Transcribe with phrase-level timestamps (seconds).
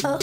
[0.00, 0.16] Hello，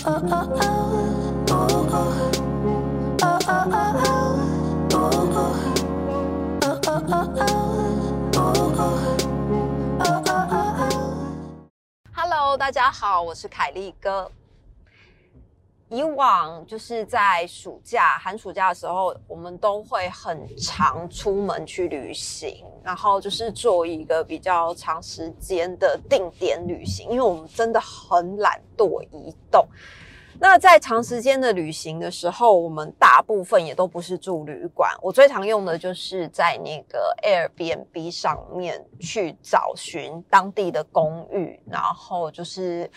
[12.57, 14.31] 大家好，我是凯丽哥。
[15.89, 29.67] 以往就是在暑假、寒暑假的时候，我们都会很常出门去旅行，然后就是做一个比较长时间的定点旅行，因为我们真的很懒惰移动。
[30.37, 42.91] 那在长时间的旅行的时候，我们大部分也都不是住旅馆，我最常用的就是在那个 Airbnb 上面去找寻当地的公寓，然后就是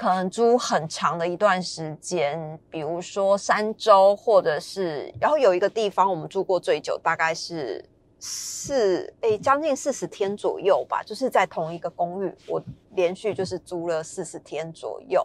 [0.00, 7.84] 可能租很长的一段时间，比如说三周，或者是，然后有一个地方我们住过最久，大概是
[8.18, 15.22] 四诶将近四十天左右吧，就是在同一个公寓，我连续就是租了四十天左右。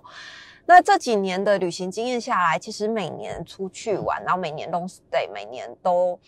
[0.65, 6.19] 那这几年的旅行经验下来，其实每年出去玩，然后每年都 stay，每年都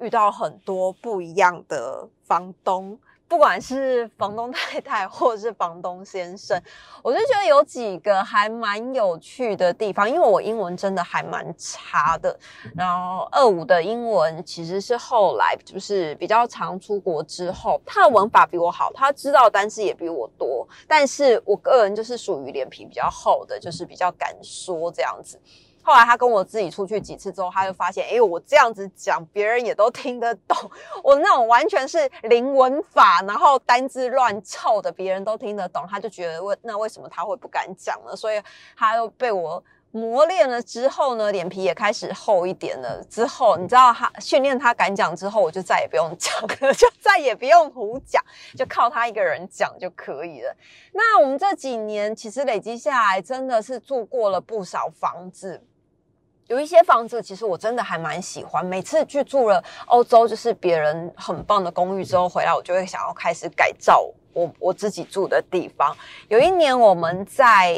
[0.00, 2.98] 遇到很多不一样的房东。
[3.32, 6.62] 不管是房东太太或者是房东先生，
[7.02, 10.06] 我就觉得有几个还蛮有趣的地方。
[10.06, 12.38] 因为我英文真的还蛮差的，
[12.76, 25.40] 然后二五的英文其实是后来就是比较常出国之后，他的文法比我好，他知道单词也比我多，但是我个人就是属于脸皮比较厚的，就是比较敢说这样子。
[25.82, 30.56] 后来他跟我自己出去几次之后，他就发现，哎，我这样子讲，别人也都听得懂。
[31.02, 35.84] 我那种完全是零文法，然后单字乱凑的，别人都听得懂。
[35.90, 38.14] 他就觉得，为那为什么他会不敢讲呢？
[38.14, 38.40] 所以
[38.76, 43.04] 他又被我磨练了之后呢，脸皮也开始厚一点了。
[43.10, 48.24] 之后你知道，他训练他敢讲之后，我就再也不用讲了，就再也不用胡讲，
[48.56, 50.56] 就靠他一个人讲就可以了。
[50.92, 55.60] 那我们这几年其实累积下来，真的是住过了不少房子。
[56.48, 58.64] 有一些房子，其实我真的还蛮喜欢。
[58.64, 65.96] 每次去住了欧洲，就是别人很棒的公寓之后回来，我就会想要开始改造我我自己住的地方。
[66.28, 67.74] 有一年我们在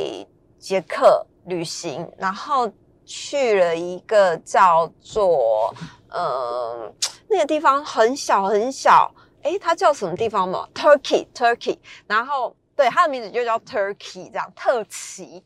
[0.58, 2.68] 捷克旅行，然后
[3.04, 5.72] 去了一个叫做
[6.08, 6.92] 呃
[7.28, 15.44] 那个地方很小很小，诶，它叫什么地方嘛？Turkey Turkey，然后对它的名字就叫 Turkey，这样特奇。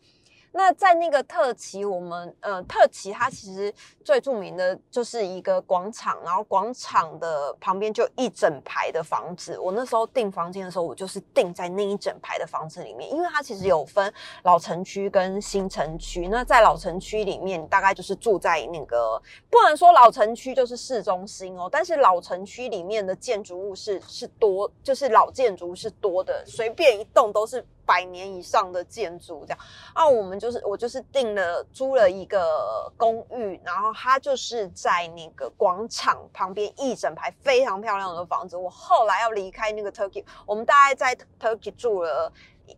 [0.53, 3.73] 那在那个特旗，我们呃特旗它其实
[4.05, 9.59] 最著名的就是一个广场，然后广场的旁边就一整排的房子。
[9.59, 16.29] 我那时候订房间的时候，我就是订在那一整排的房子里面，因为它其实有分老城区跟新城区。
[16.29, 19.21] 那在老城区里面，大概就是住在那个
[19.51, 27.65] 不能说老城区就是市中心哦，但是老城区里面的建筑物是是多，就是老建筑是多的，随便一栋都是。
[27.89, 29.59] 百年以上的建筑，这样
[29.95, 38.59] 啊，我们就是我就是订了租了一个公寓，然后它就是在那个广场旁边一整排非常漂亮的房子。
[38.59, 42.31] 我后来要离开那个 Turkey，我们大概在 Turkey 住了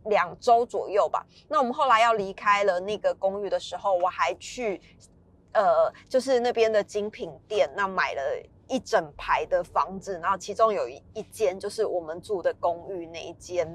[0.05, 1.27] 两周左右吧。
[1.49, 4.81] 那我们后来要离开了那个公寓的时候，我还去
[5.53, 8.23] 呃，就是那边的精品店，那买了
[8.69, 13.67] 一整排的房子，然后其中有一一间就是我们住的公寓那一间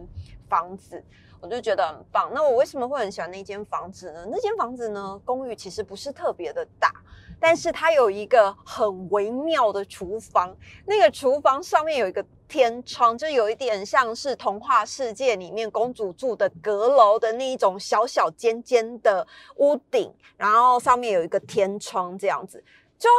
[0.47, 1.03] 房子。
[1.41, 2.31] 我就觉得很棒。
[2.34, 4.25] 那我为什么会很喜欢那间房子呢？
[4.31, 6.91] 那间房子呢，公寓其实不是特别的大，
[7.40, 10.56] 但是它有一个很微妙的厨房。
[10.85, 19.25] 那个厨房上面有一个天窗，就有一点像是童话世界里面公主住的阁楼的那一种小小尖尖的
[19.57, 22.63] 屋顶，然后上面有一个天窗，这样子。
[22.97, 23.09] 就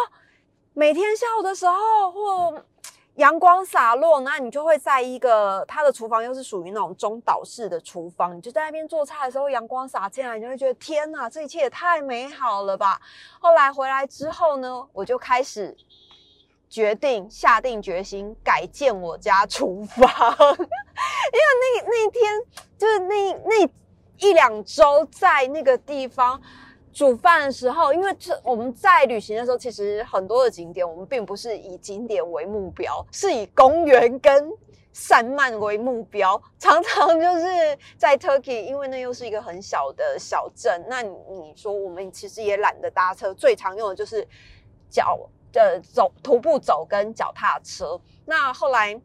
[0.75, 2.65] 每天下午的时候或。
[3.17, 13.01] 阳光洒落，那你就会在一个他的厨房又是属于那种中岛式的厨房，你就在那边做菜的时候，阳光洒进来，你就会觉得天哪，这一切也太美好了吧！
[13.41, 15.75] 后来回来之后呢，我就开始
[16.69, 20.07] 决定下定决心改建我家厨房，
[20.53, 22.41] 因为那那一天
[22.77, 23.69] 就是那那
[24.19, 26.41] 一两周在那个地方。
[26.97, 34.51] 煮饭的时候，因为这我们在旅行的时候，其实很多的景点，我们并不是以景点为目标，是以公园跟
[34.95, 36.43] 散漫为目标。
[36.59, 37.45] 常常就是
[37.99, 44.27] 在 Turkey，因为那又是一个很小的小镇，那你说我们其实也懒得搭车，最常用的就是
[44.89, 45.19] 脚
[45.53, 48.01] 的走徒步走跟脚踏车。
[48.25, 48.99] 那后来。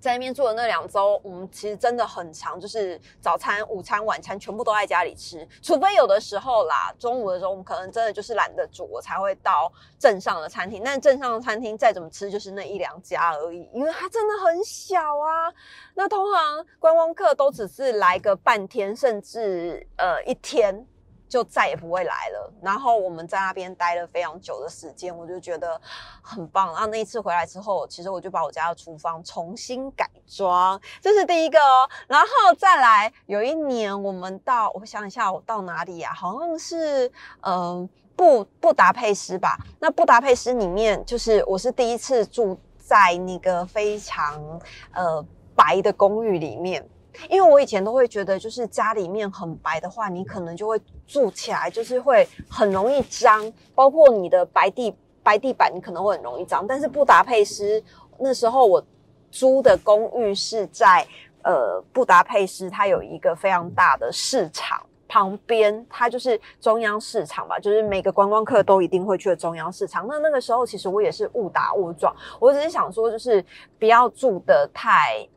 [0.00, 10.82] 在那边住的那两周，我们其实真的很长，就是早餐、午餐、晚餐全部都在家里吃，除非有的时候啦，中午的时候我们可能真的就是懒得煮，我才会到镇上的餐厅。
[10.84, 15.52] 但镇上的餐厅再怎么吃，就是那一两家而已，因为它真的很小啊。
[15.94, 20.86] 那通常观光客都只是来个半天，甚至呃一天。
[21.28, 22.52] 就再也不会来了。
[22.62, 25.80] 然后我们在那边待了非常久的时间，我就觉得
[26.22, 26.68] 很棒。
[26.68, 31.88] 然后那一次回来之后，其实我就把我家的厨房重新改装，这是第一个哦。
[32.06, 32.26] 然后
[32.58, 36.12] 再来有一年，我们到我想一下，我到哪里呀？
[36.12, 37.10] 好像是
[37.42, 39.58] 嗯布布达佩斯吧。
[39.78, 44.60] 那布达佩斯里面，就是我是第一次住在那个非常
[44.92, 45.24] 呃
[45.54, 46.88] 白的公寓里面。
[47.28, 56.66] 因为我以前都会觉得，就是家里面很白的话，你可能就会住起来就是会很容易脏，包括你的白地白地板，你可能会很容易脏。
[56.66, 57.82] 但是布达佩斯
[58.18, 58.82] 那时候我
[59.30, 61.06] 租的公寓是在
[61.42, 70.06] 呃布达佩斯，它有一个非常大的市场旁边，它就是中央市场吧，就是每个观光客都一定会去的中央市场。
[70.06, 73.44] 那那个时候其实我也是误打误撞，我只是想说，就是
[73.78, 75.28] 不要住的太。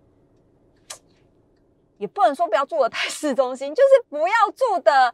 [2.02, 5.14] 也不能说不要住的太市中心，就是不要住的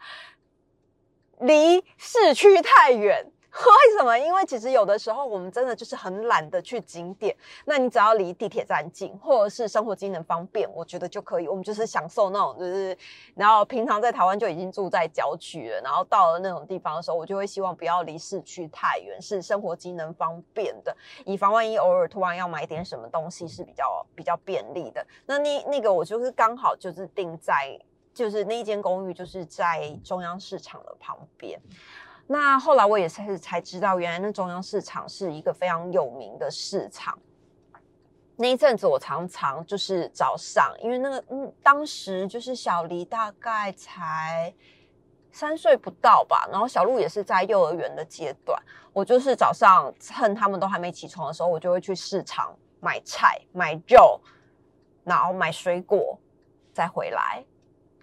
[1.41, 3.29] 离市区太远。
[3.65, 4.17] 为什么？
[4.17, 11.47] 因为其实有的时候我们真的就是很懒得去景点，那你只要离地铁站近，或者是生活机能方便，我觉得就可以。
[11.47, 12.95] 我们就是享受那种，就是
[13.35, 20.95] 然后平常在台湾就已经住在郊区了，然后到了那种地方的时候，我就会希望不要离市区太远，是生活机能方便的，
[21.25, 25.05] 以防万一偶尔突然要买点什么东西是比较比较便利的。
[25.25, 27.79] 那那那个我就是刚好就是定在，
[28.13, 31.59] 就是那一间公寓就是在中央市场的旁边。
[32.27, 37.17] 那后来我也是才知道，原来那中央市场是一个非常有名的市场。
[38.35, 44.53] 那一阵子我常常就是早上，因为那个嗯，当时就是小黎大概才
[45.31, 48.61] 三岁不到吧，然后小鹿也是在幼儿园的阶段。
[48.93, 54.19] 我就是早上趁他们都还没起床的时候，我就会去市场买菜、买肉，
[55.03, 56.19] 然后买水果，
[56.73, 57.43] 再回来。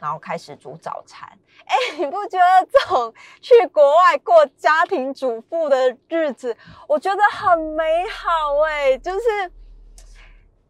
[0.05, 1.27] 然后开始煮早餐，
[1.65, 6.55] 哎，你不觉得这种去国外过家庭主妇的日子，
[6.87, 8.29] 我觉得很美好
[8.67, 9.51] 哎，就是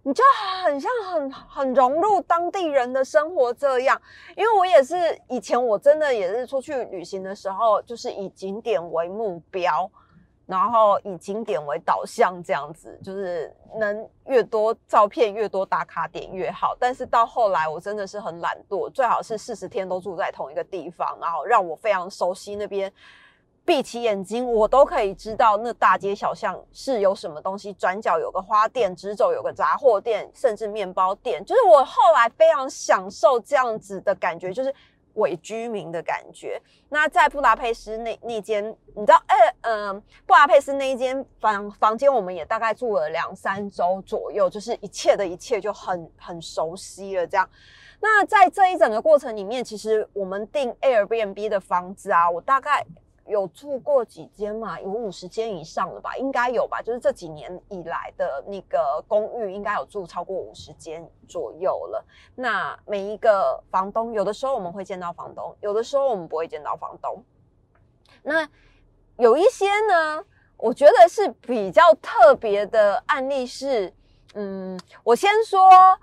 [0.04, 0.22] 你就
[0.62, 4.00] 很像很很融入当地人的生活这样。
[4.36, 9.90] 因为我也是以前我真的也是出去旅行的时候，就是以景点为目标。
[10.46, 16.76] 然后以景点为导向，这样子就是能越多照片越多打卡点越好。
[16.78, 22.92] 但是到后来，我真的是很懒惰，最好是四十天都住在同一个地方，然后让我非常熟悉那边，
[23.64, 31.42] 闭起眼睛我都可以知道那大街小巷是有什么东西，转角有个花店，直走有个杂货店，甚至面包店。
[31.44, 34.74] 就是我后来非常享受这样子的感觉，就是。
[35.14, 36.60] 伪居民的感觉。
[36.88, 38.64] 那在布达佩斯那那间，
[38.94, 47.26] 你知道，哎，嗯，布达佩斯那一间房房间，我们也大概住了两三周左右，就是一切的一切就很很熟悉了。
[47.26, 47.48] 这样，
[48.00, 52.84] 那在这一整个过程里面，其实我们订 Airbnb 的房子啊，我大概。
[53.26, 54.80] 有住过几间嘛？
[54.80, 56.16] 有五十间以上了吧？
[56.16, 56.82] 应该有吧？
[56.82, 62.04] 就是这几年以来的那个公寓，应该有住超过五十间左右了。
[62.34, 67.24] 那每一个房东，有的时候我们会见到房东，有的时候我们不会见到房东。
[68.22, 68.48] 那
[69.16, 70.24] 有一些呢，
[70.56, 73.92] 我觉得是比较特别的案例是。
[74.36, 75.60] 嗯，我先说，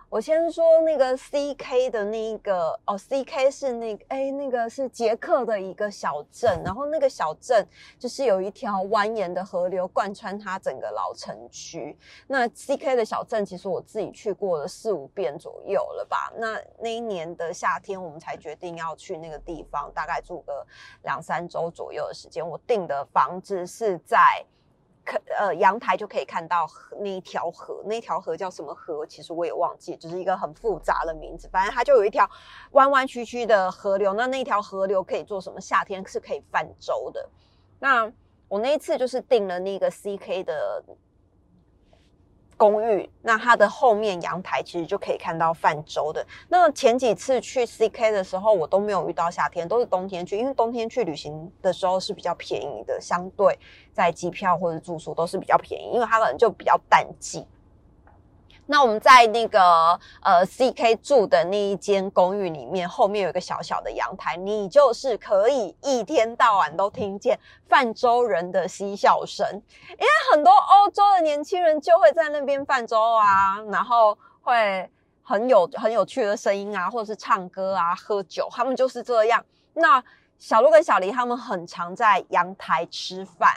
[0.08, 7.68] 我先说那个 C K 的那个哦，C K 是那个哎，那个是捷克的一个小镇，然后那个小镇
[8.00, 11.98] 就是有一条蜿蜒的河流贯穿它整个老城区。
[12.28, 16.32] 那 C K 的小镇其实我自己去过了四五遍左右了吧？
[16.38, 20.66] 那那一年的夏天，我们才决定要去那个地方，大概住个
[21.04, 22.48] 两三周左右的时间。
[22.48, 24.46] 我订的房子是在。
[25.06, 26.68] 可呃，阳台就可以看到
[27.00, 29.06] 那一条河，那条河叫什么河？
[29.06, 31.48] 其实我也忘记，就是一个很复杂的名字。
[31.52, 32.30] 反正它就有一条
[32.72, 34.14] 弯弯曲曲的河流。
[34.14, 35.60] 那那条河流可以做什么？
[35.60, 37.30] 夏天是可以泛舟的。
[37.80, 38.12] 那
[38.48, 40.84] 我那一次就是订了那个 CK 的。
[42.62, 46.24] 公寓，那它的后面阳台其实就可以看到泛舟的。
[46.48, 53.58] 那前几次去 CK 的时候，我都没有遇到夏天，都是冬天去，因为冬天去旅行的时候是比较便宜的，相对
[53.92, 57.48] 在机票或者住宿都是比较便宜，因为它可能就比较淡季。
[58.72, 67.38] 那我们在那个呃 C K 住的那一间公寓里面，后面有一个小小的阳台，你就是可以一天到晚都听见
[67.68, 69.46] 泛舟人的嬉笑声，
[69.90, 74.90] 因为很多欧洲的年轻人就会在那边泛舟啊，然后会
[75.22, 79.44] 很有很有趣的声音啊，或者是唱歌啊、喝酒，他们就是这样。
[79.74, 80.02] 那
[80.40, 83.54] 小鹿跟小黎他们很常在阳台吃饭。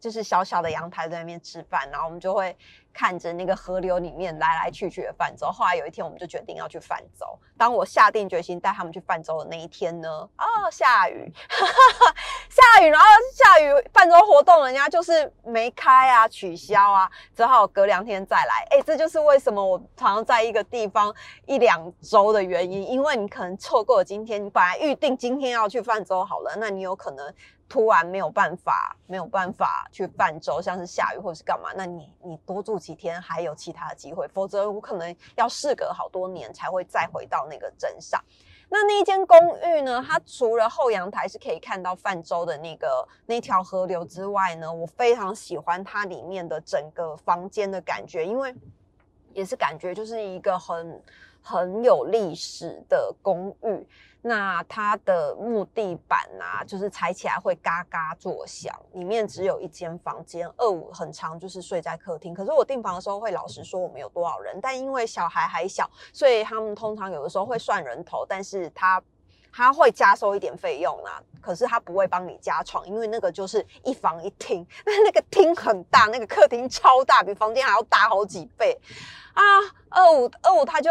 [0.00, 2.54] 就是小小的阳台在那边吃饭，然后我们就会
[2.94, 5.48] 看着那个河流里面来来去去的泛舟。
[5.48, 7.26] 后来有一天，我们就决定要去泛舟。
[7.58, 11.30] 当我下定决心带他们去泛舟的那一天呢，哦，下雨，
[12.48, 18.66] 下雨，然后下雨泛舟活动，人家就是没开啊，取消啊，只好隔两天再来。
[18.70, 21.14] 哎，这就是为什么我常常在一个地方
[21.46, 27.34] 一两周的原因，因为你可能错过今天，你本来预定今天要去泛舟好了，那你有可能。
[27.68, 38.22] 突然没有办法，没有办法去泛舟，像是下雨或是干嘛，那你你多住几天还有其他的机会，否则我可能要事隔好多年才会再回到那个镇上。
[38.70, 40.04] 那那一间公寓呢？
[40.04, 48.52] 它除了后阳台是可以看到泛舟的那个那条河流之外呢，我非常喜欢它里面的整个房间的感觉，因为
[49.32, 51.00] 也是感觉就是一个很
[51.44, 53.86] 很有历史的公寓。
[54.26, 58.74] 那它的木地板啊，就是踩起来会嘎嘎作响。
[58.94, 62.32] 里面只有一间房间，二五很长，就是睡在客厅。
[62.32, 69.02] 可是我订房的时候会老实说我们有多少人，但因为小孩还小，所以他们通常有的时候会算人头，但是他
[69.52, 71.22] 他会加收一点费用啊。
[71.42, 78.80] 可是他不会帮你加床，因为那个就是一房一厅，那那个厅很大，那个客厅超大，比房间还要大好几倍
[79.34, 79.42] 啊。
[79.90, 80.90] 二五二五他就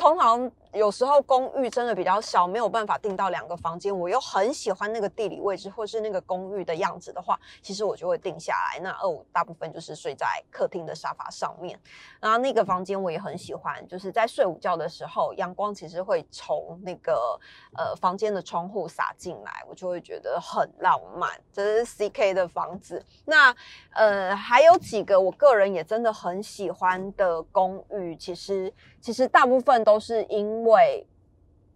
[0.00, 0.50] 通常。
[0.72, 3.98] 有时候公寓真的比较小，没有办法订到两个房间。
[3.98, 8.78] 我又很喜欢那个地理位置，或是那个公寓的样子的话，其实我就会定下来。
[8.78, 11.76] 那二五大部分就是睡在客厅的沙发上面。
[12.20, 17.36] 然后那个房间我也很喜欢，就是在睡午觉的时候，阳光其实会从那个
[17.76, 21.32] 呃房间的窗户洒进来，我就会觉得很浪漫。
[21.52, 23.04] 这是 C K 的房子。
[23.24, 23.52] 那
[23.90, 31.06] 呃还有几个我个人也真的很喜欢的公寓，其实其实大部分都是因为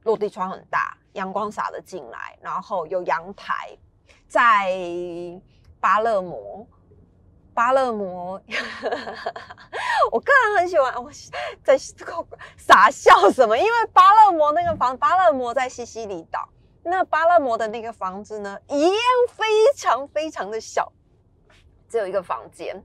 [0.03, 3.77] 落地窗很大，阳光洒了进来，然后有阳台，
[4.29, 4.71] 在
[5.81, 6.67] 巴勒摩，
[7.55, 8.39] 巴勒摩，
[10.13, 10.95] 我个人很喜欢。
[11.03, 11.11] 我
[11.63, 11.79] 在
[12.59, 13.57] 傻笑什么？
[13.57, 16.47] 因为巴勒摩那个房，巴勒摩在西西里岛，
[16.83, 18.93] 那巴勒摩的那个房子呢，一样
[19.33, 20.93] 非常非常的小，
[21.89, 22.85] 只有一个房间，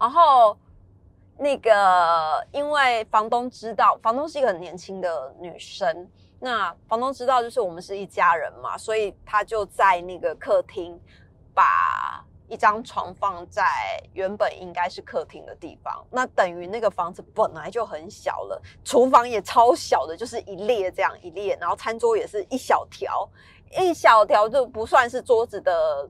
[0.00, 0.58] 然后。
[1.38, 10.98] 那个，因为房东知道，房东是一个很年轻的女生，那房东知道就是我们是一家人嘛，所以他就在那个客厅
[11.52, 13.62] 把一张床放在
[14.14, 23.28] 原本应该是客厅的地方，那等于那个房子本来就很小了，厨房也超小的，就是一列这样一列，然后餐桌也是一小条，
[23.78, 26.08] 一小条就不算是桌子的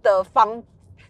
[0.00, 0.62] 的方。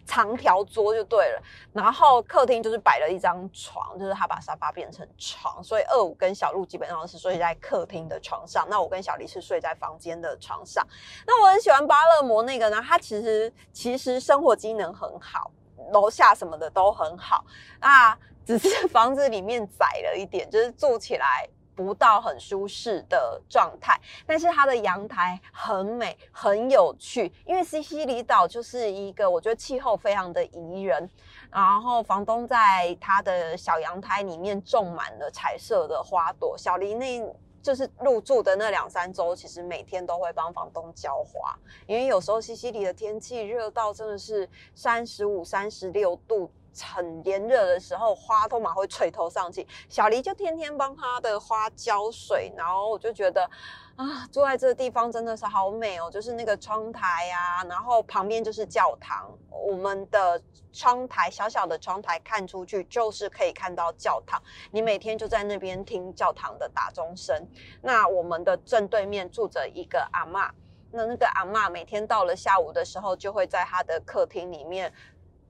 [0.05, 1.41] 长条桌就对了，
[1.73, 10.87] 然后客厅就是摆了一张床，就是他把沙发变成床，所以二五跟小鹿基本上是睡在客厅的床上，那我跟小黎是睡在房间的床上。
[11.25, 15.51] 那我很喜欢巴勒摩那个呢，它其实其实生活机能很好，
[15.91, 17.43] 楼下什么的都很好，
[17.81, 21.49] 那只是房子里面窄了一点，就是住起来。
[21.75, 27.31] 不到很舒适的状态，但是它的阳台很美，很有趣。
[27.45, 31.09] 因为西西里岛就是一个我觉得气候非常的宜人，
[31.51, 36.57] 然后房东在他的小阳台里面种满了彩色的花朵。
[36.57, 37.21] 小黎那
[37.61, 46.49] 就是入住的那两三周，其实每天都会帮房东浇花，因为有时候西西里的天气热到真的是三十五、三十六度。
[46.83, 49.67] 很炎热的时候，花都马会垂头丧气。
[49.87, 53.49] 小黎就天天帮他的花浇水，然后我就觉得
[53.95, 56.09] 啊，住在这个地方真的是好美哦。
[56.11, 59.31] 就是那个窗台呀，然后旁边就是教堂。
[59.49, 60.41] 我们的
[60.73, 64.41] 窗台小小的窗台看出去就是可以看到教堂。
[64.71, 67.47] 你每天就在那边听教堂的打钟声。
[67.81, 70.51] 那我们的正对面住着一个阿妈，
[70.91, 74.93] 那那个阿妈每天到了下午的时候，就会在她的客厅里面。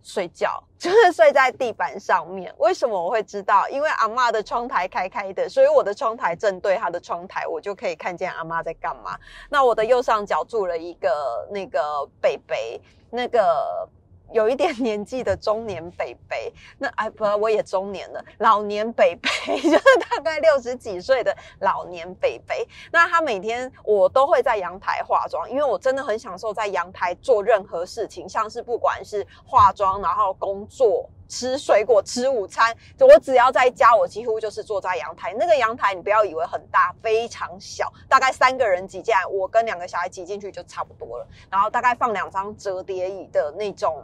[0.05, 2.53] 睡觉 就是睡在地板上面。
[2.59, 3.67] 为什么我会知道？
[3.69, 9.17] 因为阿妈的窗台开开的，所以我的窗台正对她的窗台，我就可以看见阿妈在干嘛。
[9.49, 13.89] 那我的右上角住了一个那个北北，那个。
[14.31, 19.29] 有一点年纪的中年北北，那哎不，我也中年了，老年北北
[19.61, 22.67] 就是大概六十几岁的老年北北。
[22.91, 31.09] 那他每天我都会在阳台化妆，因为我真的很享受在阳台做任何事情，像是不管是化妆，然后工作。
[31.35, 35.33] 吃水果、吃午餐，我只要在家，我几乎就是坐在阳台。
[35.33, 41.27] 那个阳台你不要以为很大，非常小，大概三个人挤进来，我跟两个小孩挤进去就差不多了。
[41.51, 44.01] 然后大概放两张折叠椅的那种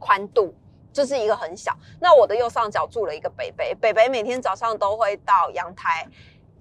[0.00, 0.52] 宽度，
[0.92, 1.72] 就是一个很小。
[2.00, 6.08] 那我的右上角住了一个北北，北北每天早上都会到阳台。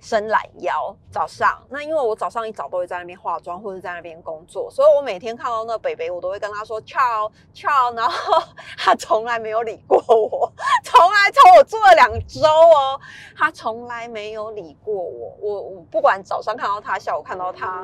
[0.06, 8.40] 伸懒腰，早上那因为我早上一早都会在那边化妆或者在那边工作，所以我每天看到那北北，我都会跟他说翘翘，然后
[8.78, 13.02] 他从来没有理过我，从来从我住了两周哦，
[13.36, 17.84] 他从来没有理过我，我我不管早上看到他，下午看到他，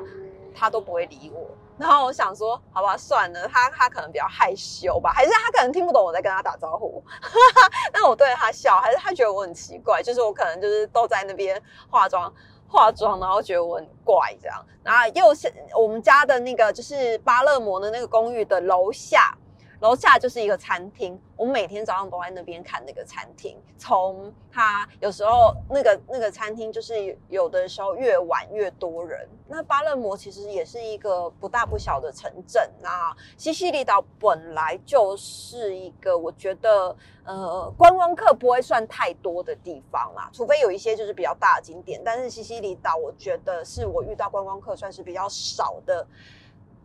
[0.54, 1.50] 他都不会理我。
[1.82, 7.04] 然后我想说，好吧，算了，他他可能比较害羞吧，还是他可能听不懂我在跟他打招呼。
[7.92, 10.04] 那我对着他笑，还是他觉得我很奇怪？
[10.04, 11.60] 就是我可能就是都在那边
[11.90, 12.32] 化妆
[12.68, 14.64] 化妆，然后觉得我很怪这样。
[14.84, 19.36] 然后又是我们家的那个，就是巴勒摩的那个公寓的楼下。
[19.82, 23.58] 楼下就是一个餐厅，我每天早上都在那边看那个餐厅。
[23.80, 29.28] 从它有时候那个那个餐厅就是有的时候越晚越多人。
[29.48, 36.96] 那巴勒摩其实也是一个不大不小的城镇啊西西里岛本来就是一个我觉得
[37.26, 42.00] 呃观光客不会算太多的地方啦，除非有一些就是比较大的景点。
[42.06, 46.06] 但是西西里岛我觉得是我遇到观光客算是比较少的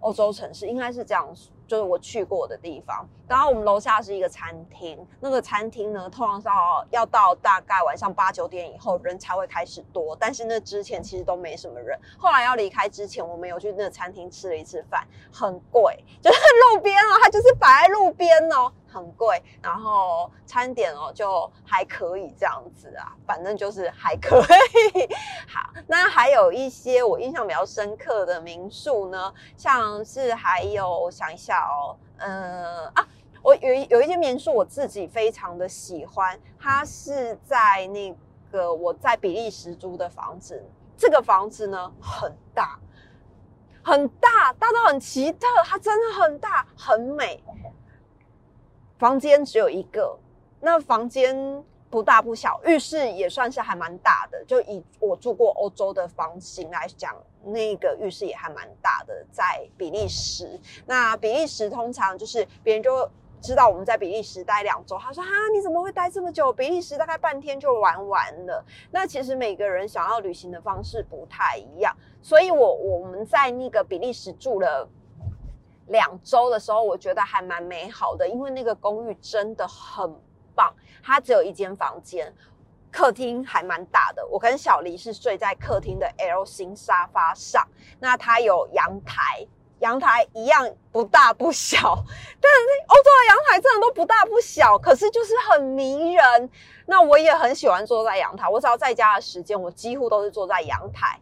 [0.01, 1.29] 欧洲城市，应该是这样。
[1.67, 6.49] 就是我去过的地方，然后我们楼下是一个餐厅，那个餐厅呢，通常是
[6.91, 11.99] 要到大概晚上八九点以后人才会开始多，但是那之前其实都没什么人。
[12.19, 16.39] 后来要离开之前，我们有去那个餐厅吃了一次饭，很贵，就是
[16.75, 18.73] 路边哦，它就是摆在路边哦。
[18.89, 25.07] 很贵，然后餐点哦就还可以这样子啊，反正就是还可以。
[25.47, 33.07] 好，那还有一些我印象比较深刻的民宿呢，像是还有我想一下哦，嗯啊，
[33.43, 38.15] 我有有一间民宿我自己非常的喜欢，它是在那
[38.51, 40.65] 个我在比利时租的房子，
[40.97, 42.79] 这个房子呢很大，
[43.83, 47.43] 很大，大到很奇特，它真的很大，很美。
[48.99, 50.19] 房间只有一个，
[50.61, 54.45] 那房间不大不小，浴室也算是还蛮大的。
[54.45, 57.15] 就以我住过欧洲的房型来讲，
[57.45, 59.25] 那个浴室也还蛮大的。
[59.31, 63.09] 在比利时，那比利时通常就是别人就
[63.41, 66.53] 知道我们在比利时待两周，他说：“哈，你怎么会待这么久？
[66.53, 74.89] 比利时大概半天就玩完了。”那其实每个人想要旅行的方式不太一样，所以我我们在那个比利时住了。
[75.89, 80.13] 两周的时候，我觉得还蛮美好的，因为那个公寓真的很
[80.57, 80.75] 棒。
[81.05, 82.35] 它只有一间房间，
[82.91, 84.27] 客厅还蛮大的。
[84.27, 87.65] 我跟小黎是睡在客厅的 L 型沙发上。
[88.01, 89.47] 那它有阳台，
[89.79, 92.51] 阳台一样不大不小，但
[92.89, 96.51] 欧洲的阳台真的都不大不小，可是就是很迷人。
[96.87, 101.21] 那我也很喜欢坐在阳台，我只要在家的时间，我几乎都是坐在阳台。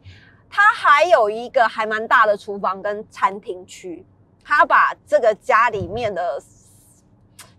[0.48, 4.06] 它还有一个还蛮大的厨房跟餐厅区。
[4.46, 6.38] 他把这个家里面的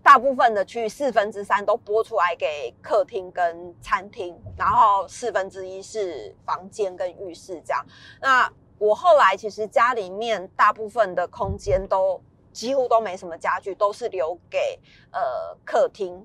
[0.06, 7.84] 大部分的区域四分之三都拨出来给客厅跟餐厅，然后四分之一是房间跟浴室这样。
[8.20, 14.78] 那我后来其实家里面大部分的空间都几乎都没什么家具，都是留给
[15.10, 15.20] 呃
[15.64, 16.24] 客厅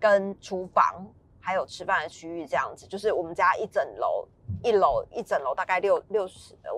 [0.00, 1.06] 跟厨房
[1.38, 2.88] 还有吃饭的区域这样子。
[2.88, 4.26] 就是我们家一整楼。
[4.62, 6.70] 一楼一整楼大概六六十呃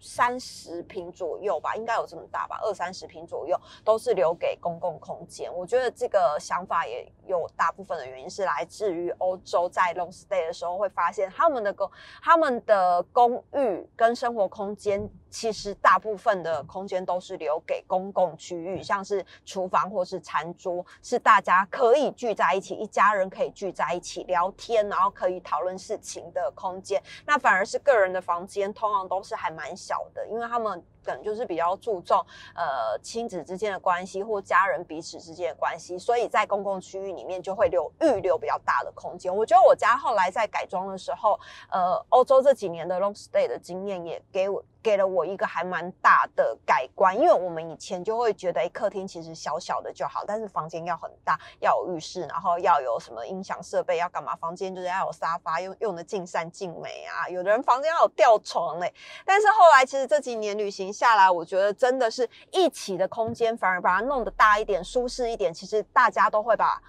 [0.00, 5.52] 三十平左右吧，应该有这么大吧，二三十平左右都是留给公共空间。
[5.54, 11.90] 我觉得这个想法也有大部分的原因是来自于欧洲在 long stay 的时候会发现他们的公
[12.22, 15.10] 他们的公寓跟生活空间。
[15.32, 27.02] 其实大部分的空间都是留给公共区域，像是厨房或是餐桌，是大家可以聚在一起，一家人可以聚在一起聊天，然后可以讨论事情的空间。
[27.24, 30.84] 那反而是个人的房间，通常都是还蛮小的，因为他们。
[31.04, 32.18] 可能就是比较注重
[32.54, 39.34] 呃亲子之间的关系或家人彼此之间的关系，所以在公共区域里面就会留预留比较大的空间。
[39.34, 41.38] 我觉得我家后来在改装的时候，
[41.70, 54.36] 呃，欧洲这几年的 long stay 的经验也给我给了我一个还蛮大的改观，因为我们以前就会觉得，哎，客厅其实小小的就好，但是房间要很大，要有浴室，然后要有什么音响设备，要干嘛？
[54.36, 57.28] 房间就是要有沙发，用用的尽善尽美啊。
[57.28, 58.92] 有的人房间要有吊床嘞，
[59.24, 60.91] 但是后来其实这几年旅行。
[60.92, 65.52] 下来，我觉得真的是一起的空间，反而把它弄得大一点、舒适一点。
[65.52, 66.82] 其实大家都会把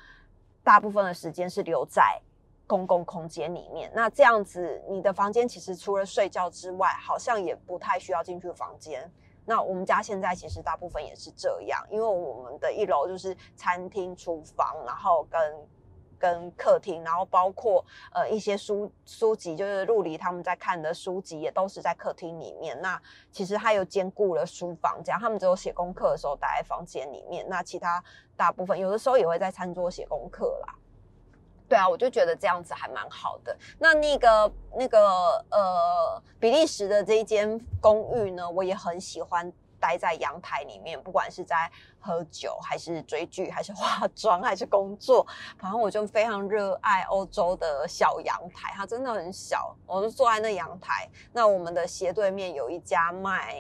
[0.64, 2.22] 大部分的时间是留在
[2.68, 3.92] 公共空间里面。
[3.96, 9.10] 那这样子，你的房间其实除了睡觉之外，好像也不太需要进去房间。
[9.46, 15.40] 那我们家现在其实大部分也是这样，因为我们的一楼就是餐厅、厨房，然后跟。
[16.24, 17.84] 跟客厅，然后包括
[18.14, 22.80] 呃一些书书籍，就是陆离他们在看的书籍，也都是在客厅里面。
[22.82, 22.98] 那
[23.30, 28.02] 其实他又兼顾了书房，这样他们只有写功课的时候待在房间里面，那其他
[28.38, 30.74] 大部分有的时候也会在餐桌写功课啦。
[31.68, 33.58] 对啊，我就觉得这样子还蛮好的。
[33.78, 39.52] 那那个那个呃，比利时的这一间公寓呢，我也很喜欢
[39.84, 41.70] 待在阳台里面，不管是在
[42.00, 45.28] 喝酒，还是追剧，还是化妆，还是工作，
[45.60, 51.10] 反正我就非常热爱欧洲的小阳台，它真的很小，我就坐在那阳台。
[51.34, 53.58] 那我们的斜对面有一家卖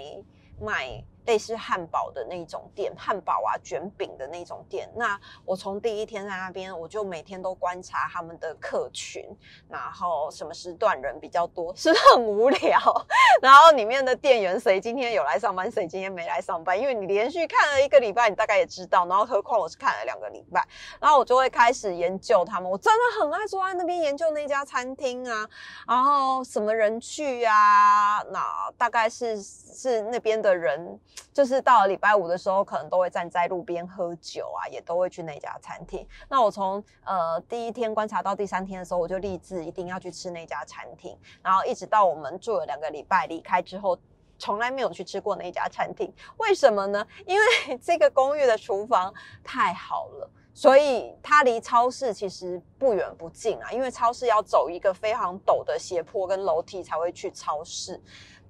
[0.61, 1.03] 卖。
[1.25, 4.89] 类似汉堡的那种店，汉堡啊卷饼的那种店。
[4.95, 9.25] 那我从第一天在那边，我就每天都观察他们的客群，
[9.69, 12.79] 然后什么时段人比较多，是很无聊？
[13.41, 16.79] 然后里面的店员谁今天有来上班，谁今天没来上班？
[16.79, 19.05] 因为你连续看了一个礼拜，你大概也知道。
[19.07, 20.67] 然后何况我是看了两个礼拜，
[20.99, 22.69] 然后我就会开始研究他们。
[22.69, 25.47] 我真的很爱坐在那边研究那家餐厅啊，
[25.87, 28.21] 然后什么人去啊？
[28.31, 30.99] 那大概是是那边的人。
[31.33, 36.07] 就是到了礼拜五的时候，可能都会站在路边喝酒啊，也都会去那家餐厅。
[36.29, 41.17] 那我从呃第一天观察到第三天的时候，我就立志一定要去吃那家餐厅。
[41.41, 43.97] 然后一直到我们住了两个礼拜离开之后，
[44.37, 46.13] 从来没有去吃过那家餐厅。
[46.37, 47.05] 为什么呢？
[47.25, 49.11] 因为 这个公寓的厨房
[49.43, 53.71] 太好了，所以它离超市其实不远不近啊。
[53.71, 57.99] 因为超市要走一个非常陡的斜坡跟楼梯才会去超市。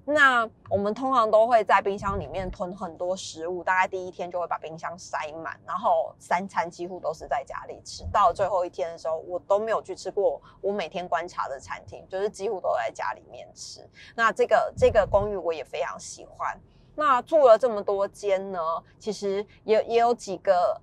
[0.06, 8.04] 那我们通常都会在冰箱里面囤很多食物，大概第一天就会把冰箱塞满，然后三餐几乎都是在家里吃。
[8.12, 13.80] 到最后一天的时候，我都没有去吃过我每天观察的餐厅，就是几乎都在家里面吃。
[14.14, 16.54] 那这个这个公寓我也非常喜欢。
[16.94, 18.60] 那住了这么多间呢，
[18.98, 20.80] 其实也也有几个。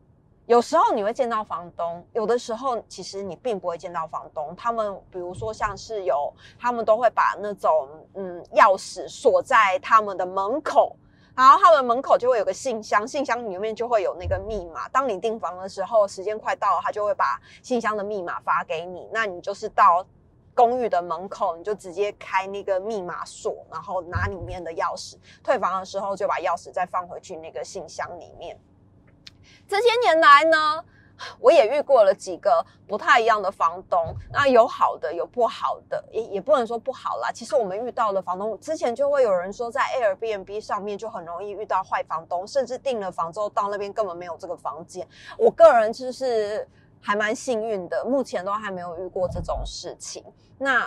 [0.52, 4.54] 有时候你会见到房东，有的时候其实你并不会见到房东。
[4.54, 10.94] 他们比如说像是有，他们都会把那种嗯钥匙锁在他们的门口，
[11.38, 14.90] 然后他们门口就会有个信箱，信箱里面就会有那个密码。
[14.90, 19.08] 当你订房的时候，时间快到了，他就会把信箱的密码发给你。
[19.10, 20.06] 那你就是到
[20.54, 25.16] 公寓的门口，你就直接开那个密码锁，然后拿里面的钥匙。
[25.42, 28.60] 退房的时候就把钥匙再放回去那个信箱里面。
[29.72, 30.84] 这些年来呢，
[31.40, 37.32] 我也遇过了几个不太一样的房东，那有好的，有不好的，也也不能说不好啦。
[37.32, 45.08] 其实我们遇到的房东，之前就会有人说，在 Airbnb 上面就很容易遇到坏房东，甚至订了房之后到那边根本没有这个房间。
[45.38, 46.68] 我个人就是
[47.00, 50.22] 还蛮幸运的，目前都还没有遇过这种事情。
[50.64, 50.82] 那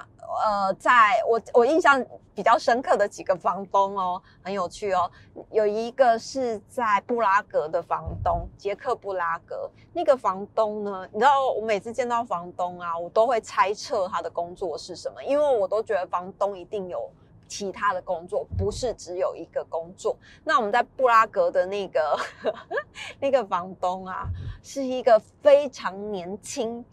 [0.44, 5.10] 呃，在我我印象比较深刻的几个房东哦，很有趣哦。
[5.50, 17.10] 有一个是在布拉格的房东，捷克布拉格那个房东呢，你知道我每次见到房东啊，我都会猜测他的工作是什么，因为我都觉得房东一定有
[17.48, 20.16] 其他的工作，不是只有一个工作。
[20.44, 22.16] 那我们在布拉格的那个
[23.18, 24.28] 那个房东啊，
[24.62, 26.84] 是一个非常年轻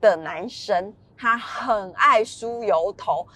[0.00, 0.94] 的男生。
[1.18, 3.26] 他很爱梳油头。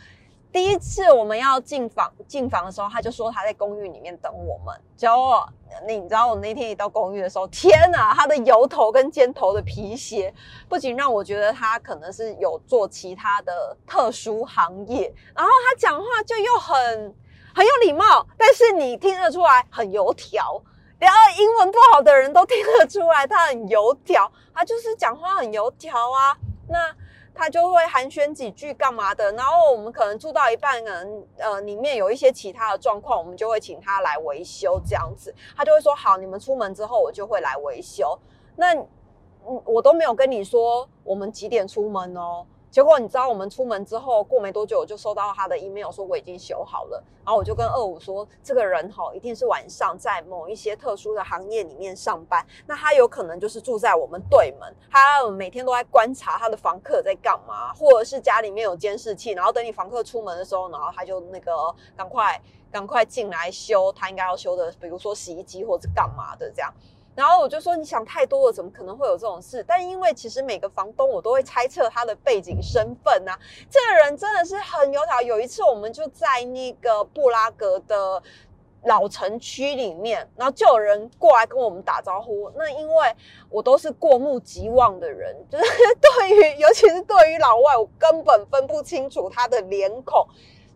[0.53, 4.75] 第一次我们要进房进房的时候，他就说他在公寓里面等我们。
[4.97, 5.49] 结果
[5.87, 10.35] 你知道，我那天一到公寓的时候，天哪，他的油头跟尖头的皮鞋，
[10.69, 17.15] 不仅让我觉得他可能是有做其他的特殊行业，然后他讲话就又很
[17.55, 20.61] 很有礼貌，但是你听得出来很油条。
[20.99, 26.37] 然后英文不好的人都听得出来他很油条，他就是讲话很油条啊。
[26.69, 26.77] 那。
[27.41, 35.35] 他就会寒暄几句干嘛的，然后我们可能住到一半，可能呃里面有一些其他的状况，我们就会请他来维修这样子。
[35.57, 38.19] 他就会说好，你们出门之后我就会来维修。
[38.57, 42.45] 那嗯，我都没有跟你说我们几点出门哦。
[42.71, 47.03] 结果你知道，我们出门之后过没多久，我就收到他的 email 说我已经修好了。
[47.25, 52.45] 然后我就跟二五说，这个人哈一定是晚上在某一些特殊的行业里面上班。
[52.67, 61.53] 那他有可能就是住在我们对门，他每天都在观察他的房客在干嘛，或者是家里面有监视器，然后等你房客出门的时候，然后他就那个
[61.97, 66.73] 赶快赶快进来修他应该要修的，比如说洗衣机或者干嘛的这样。
[67.15, 69.65] 然后我就说你想太多了，怎么可能会有这种事？
[69.67, 73.37] 但因为其实每个房东我都会猜测他的背景身份呐。
[73.69, 75.21] 这个人真的是很油条。
[75.21, 78.23] 有一次我们就在那个布拉格的
[78.85, 82.51] 老城区里面，然后就有人过来跟我们打招呼。
[82.57, 83.15] 那因为
[83.51, 85.65] 我都是过目即忘的人，就是
[86.01, 90.27] 对于尤其是对于老外，我根本分不清楚他的脸孔。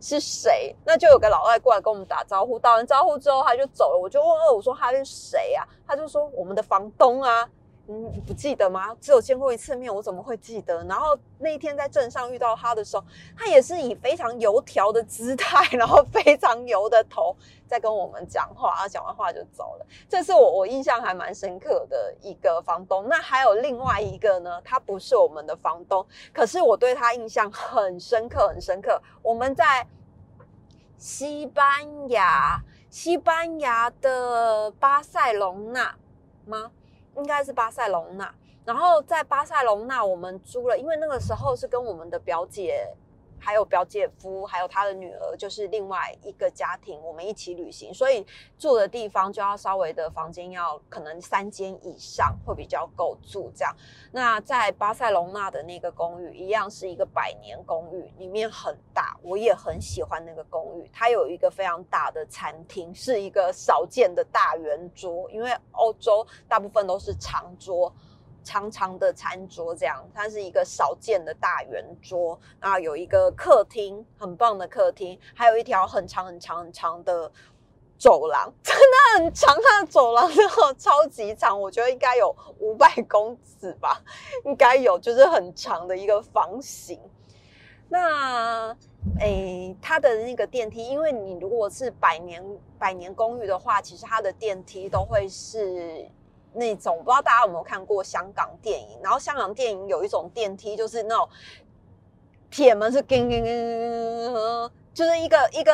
[0.05, 0.77] 是谁？
[0.85, 3.99] 那就有个老外过来跟我们打招呼，打完招呼之后他就走了。
[3.99, 5.67] 我就问二五说他是谁啊？
[5.87, 7.49] 他就说我们的房东啊。
[7.87, 8.97] 嗯，不记得吗？
[8.99, 10.83] 只有见过一次面，我怎么会记得？
[10.85, 13.05] 然后那一天在镇上遇到他的时候，
[13.37, 19.87] 他也是以非常油条的姿态， 然后非常油的头在跟我们讲话，然后讲完话就走了。
[20.09, 23.07] 这是我我印象还蛮深刻的一个房东。
[23.07, 28.99] 那还有另外一个呢，他不是我们的房东，可是我对他印象很深刻，很深刻。
[29.21, 29.87] 我们在
[30.97, 35.95] 西班牙，西班牙的巴塞隆纳
[36.47, 36.71] 吗？
[37.17, 42.89] 应该是巴塞隆纳，然后在巴塞隆纳我们租了，因为那个时候是跟我们的表姐。
[43.45, 48.25] 还有表姐夫，还有他的女儿，就是另外一个家庭，我们一起旅行，所以
[48.59, 53.77] 住的地方就要稍微的房间要可能三间以上会比较够住这样。
[54.11, 60.91] 那在巴塞隆纳的那个公寓，一样是一个百年公寓，里面很大，我也很喜欢那个公寓。
[60.91, 67.93] 它有一个非常大的餐厅，是一个少见的大圆桌，因为欧洲大部分都是长桌。
[68.45, 77.33] 长长的餐桌，这样它是一个少见的大圆桌，然后有一个客厅，很棒的客厅，还有一条很长很长很长的
[77.99, 84.03] 走廊， 真的很长，它的走廊真的超级长，我觉得应该有五百公尺吧，
[84.45, 87.01] 应该有，就是很长的一个房型。
[87.89, 88.77] 那
[89.21, 92.45] 诶，它的那个电梯，因为你如果是百年
[92.79, 96.07] 百年公寓的话，其实它的电梯都会是。
[96.55, 101.29] 那种不知道大家有没有看过香港电影，然后香港电影有一种电梯，就是那种
[102.51, 105.73] 铁门是叮叮叮叮，就是一个一个。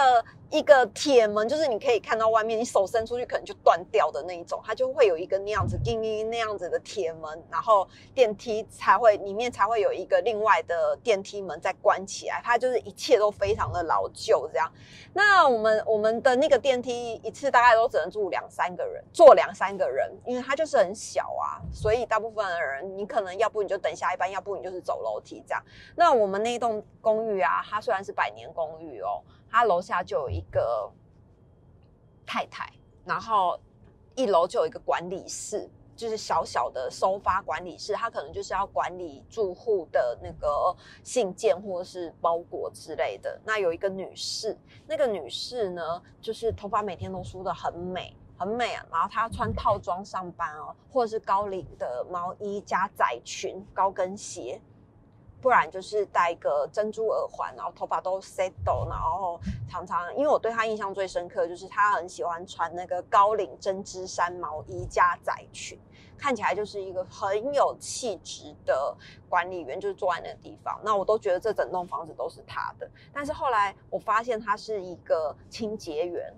[0.51, 14.71] 一个铁门，就是你可以看到外面，你手伸出去可能就断掉的那一种，它就会有一个那样子叮叮那样子的铁门，然后电梯才会里面才会有一个另外的电梯门再关起来，它就是一切都非常的老旧这样。
[15.13, 25.63] 那我们我们的那个电梯一次大概都只能住两三个人，坐两三个人，因为它就是很小啊，所以大部分的人你可能要不你就等下一班，要不你就是走楼梯这样。
[25.95, 29.23] 那我们那栋公寓啊，它虽然是百年公寓哦。
[29.51, 30.91] 他楼下就有一个
[32.25, 32.73] 太太，
[33.05, 33.59] 然后
[34.15, 37.93] 一楼就有一个管理室，就是小小的收发管理室。
[37.95, 43.41] 他可能就是要管理住户的那个信件或者是包裹之类的。
[43.45, 48.87] 那有一个女士，那个女士呢，就是头发每天都梳的很美，很美啊。
[48.91, 54.61] 然后她穿套装上班哦，或者是高领的毛衣加窄裙、高跟鞋。
[55.41, 65.79] 不然就是戴一个珍珠耳环，然后头发都 set 到然后常常，因为我对他印象最深刻，就是他很喜欢穿那个高领针织衫毛衣加窄裙，
[66.19, 68.95] 看起来就是一个很有气质的
[69.29, 70.79] 管理员，就是坐在那个地方。
[70.85, 72.91] 那我都觉得这整栋房子都是他的。
[73.13, 76.35] 但是后来我发现他是一个清洁员，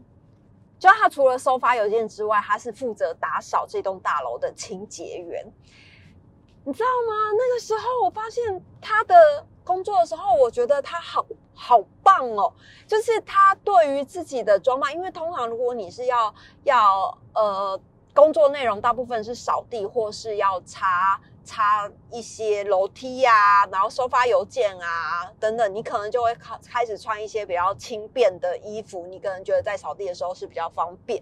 [0.78, 5.44] 就他除了收发邮件之外，他是负责打扫这栋大楼的清洁员。
[6.64, 7.14] 你知道吗？
[7.36, 9.14] 那个时候我发现他的
[9.64, 12.52] 工作的时候，我觉得他好好棒哦。
[12.86, 17.80] 就是他对于自己的装扮，因为通常如果你是要要呃
[18.14, 31.20] 工作内容，大部分是扫地或是要擦擦一些楼梯呀，然后收发邮件啊等等，你可能就会开开始穿一些比较轻便的衣服，你可能觉得在扫地的时候是比较方便。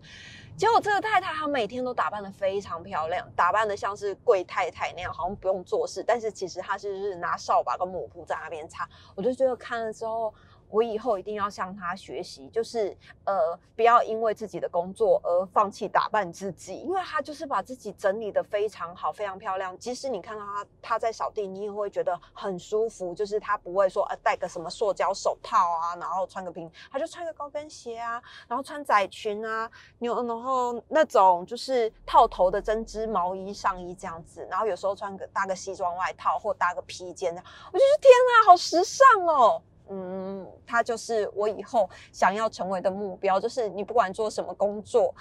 [0.57, 10.33] 结果这个太太她每天都打扮得非常漂亮，打扮得像是贵太太那样，好像不用做事，但是其实她是拿扫把跟抹布在那边擦，我就觉得看了之后。
[10.71, 19.77] 我以后一定要向他学习，就是呃，不要因为自己的工作而放弃打扮自己，因为他就是把自己整理的非常好，非常漂亮。
[19.79, 39.61] 即使你看到他他在扫地，你也会觉得很舒服，就是他不会说呃戴个什么塑胶手套啊，然后穿个平，他就穿个高跟鞋啊，然后穿窄裙啊，有然后那种就是套头的针织毛衣上衣这样子，然后有时候穿个搭个西装外套或搭个披肩，这样我就觉得天啊，好时尚哦。
[39.93, 45.13] 嗯，她就是我以后想要成为的目标，就是你不管做什么工作，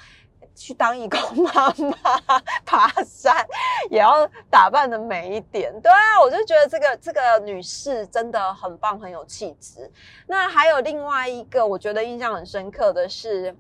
[0.54, 3.44] 去当义工妈妈、爬山，
[3.90, 5.74] 也要打扮的美一点。
[5.82, 9.92] 对啊，我就觉得这个这个女士真的很棒，很有气质。
[10.28, 13.56] 那还有另外一个，我觉得印象很深刻的是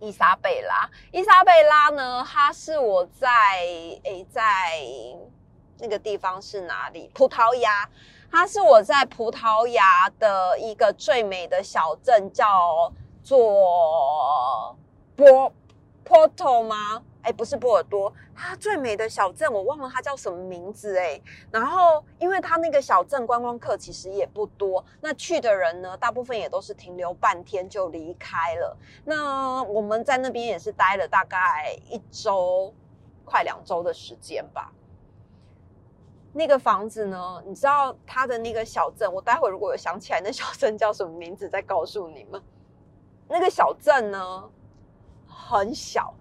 [0.00, 0.90] 伊莎贝拉。
[1.12, 3.28] 伊莎贝拉呢，她是我在
[4.02, 4.42] 诶在
[5.78, 7.08] 那个地方是哪里？
[7.14, 7.88] 葡萄牙。
[8.30, 14.76] 它是我在葡萄牙的一个最美的小镇，叫做
[15.14, 15.52] 波
[16.04, 17.02] 波托吗？
[17.22, 21.20] 哎，不是波尔多，它最美的小镇我忘了它叫什么名字哎。
[21.50, 28.76] 然后，因为它那个小镇观光客其实也不多，那去的人呢，大部分也都是停留半天就离开了。
[29.04, 32.72] 那我们在那边也是待了大概一周。
[33.28, 34.70] 快两周的时间吧。
[36.36, 37.42] 那个房子呢？
[37.46, 39.10] 你知道它的那个小镇？
[39.10, 42.40] 我待会如果有想起来，那小镇叫什么名字，再告诉你们。
[43.26, 44.44] 那个小镇呢，
[45.26, 46.14] 很小，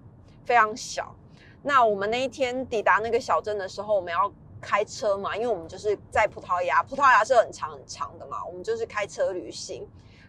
[0.45, 1.13] 非常小。
[1.61, 9.85] 那我们那一天抵达那个小镇的时候，我们要开车嘛，因为我们就是在葡萄牙，葡萄牙是很长很长的嘛，我们就是开车旅行。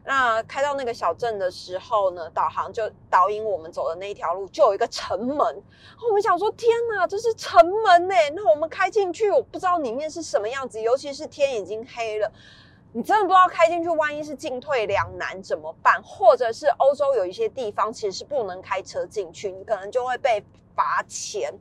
[0.09, 5.39] 那开到那个小镇的时候呢，导航就导引我们走的那一条路就有一个城门。
[5.39, 8.15] 我们想说，天哪，这是城门呢！
[8.33, 12.31] 那我们开进去，我不知道里面是什么样子，尤其是天已经黑了，
[12.93, 16.01] 你真的不知道开进去，万一是进退两难怎么办？
[16.05, 20.41] 或者是欧洲有一些地方其实是不能开车进去，你可能就会被
[20.77, 21.53] 罚钱。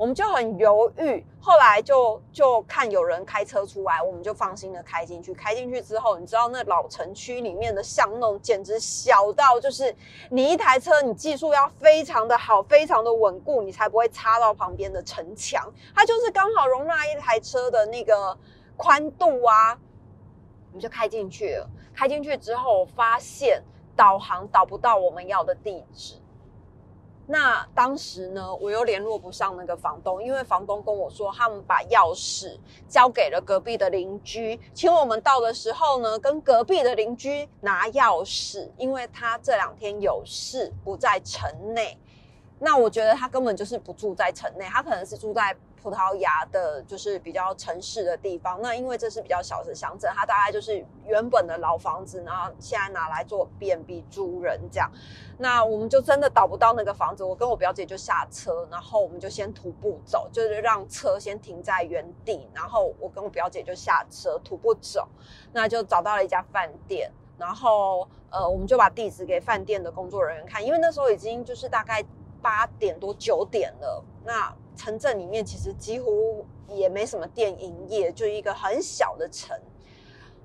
[0.00, 5.34] 我们就很犹豫，后来就就看有人开车出来，我们就放心的开进去。
[5.34, 9.94] 开进去之后，你知道那老城区里面的巷弄简直小到，就是
[10.30, 15.70] 你一台车，你技术要非常的好，非常的稳固，你才不会擦到旁边的城墙。
[15.94, 18.34] 它就是刚好容纳一台车的那个
[18.78, 19.78] 宽度啊。
[20.68, 21.68] 我们就开进去了。
[21.94, 23.62] 开进去之后，发现
[23.94, 26.14] 导航导不到我们要的地址。
[27.32, 41.96] 那当时呢，我又联络不上那个房东，因为房东跟我说，他们把钥匙交给了隔壁的邻居，请我们到的时候呢，跟隔壁的邻居拿钥匙，因为他这两天有事不在城内。
[42.58, 45.56] 那我觉得他根本就是不住在城内，他可能是住在。
[45.82, 54.90] 葡萄牙的就是比较城市的地方，那因为这是比较小的乡镇，它大概就是原本的老房子，然后现在拿来做 B N B 租人这样。
[55.38, 65.08] 那我们就真的找不到那个房子，我跟我表姐就下车，然后我们就先徒步走，就是让车先停在原地，然后我跟我表姐就下车徒步走，
[65.52, 72.04] 那就找到了一家饭店，然后呃，我们就把地址给饭店的工作人员看，因为那时候已经就是大概
[72.42, 74.54] 八点多九点了，那。
[74.80, 79.54] 城镇里面其实几乎也没什么店营业，就一个很小的城。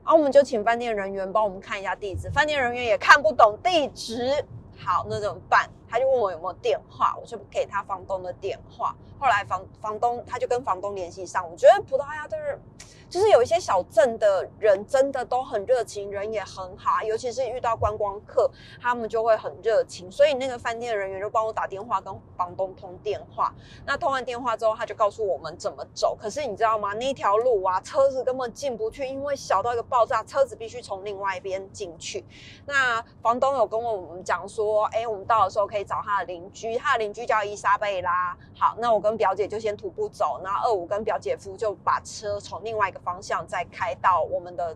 [0.03, 4.29] 然后我们就请饭店人员帮我们看一下地址，饭店人员也看不懂地址。
[4.77, 5.69] 好，那怎么办？
[5.89, 8.95] 他就问我有没有电话，我就给他房东的电话。
[9.19, 11.49] 后来房房东他就跟房东联系上。
[11.49, 12.59] 我觉得葡萄牙的人。
[13.07, 18.49] 就是有一些小镇的人真的都很热情，人也很好，尤其是遇到观光客，
[18.81, 20.11] 他们就会很热情。
[20.11, 23.53] 所以那个饭店的人员就帮我打电话跟房东通电话。
[23.85, 26.17] 那通完电话之后，他就告诉我们怎么走。
[26.19, 26.93] 可是你知道吗？
[26.95, 32.25] 那条路啊，车子根本进不去，因为小到一个爆炸，车子必须从另外一边进去。
[32.65, 38.37] 那房东有跟我们讲说，哎，我们到的时候可以找他的邻居，他的邻居叫伊莎贝拉。
[38.57, 42.99] 好，那我跟表姐就先徒步走，然后二五跟表姐夫就把车从另外一个。
[43.05, 44.75] 方向再开到我们的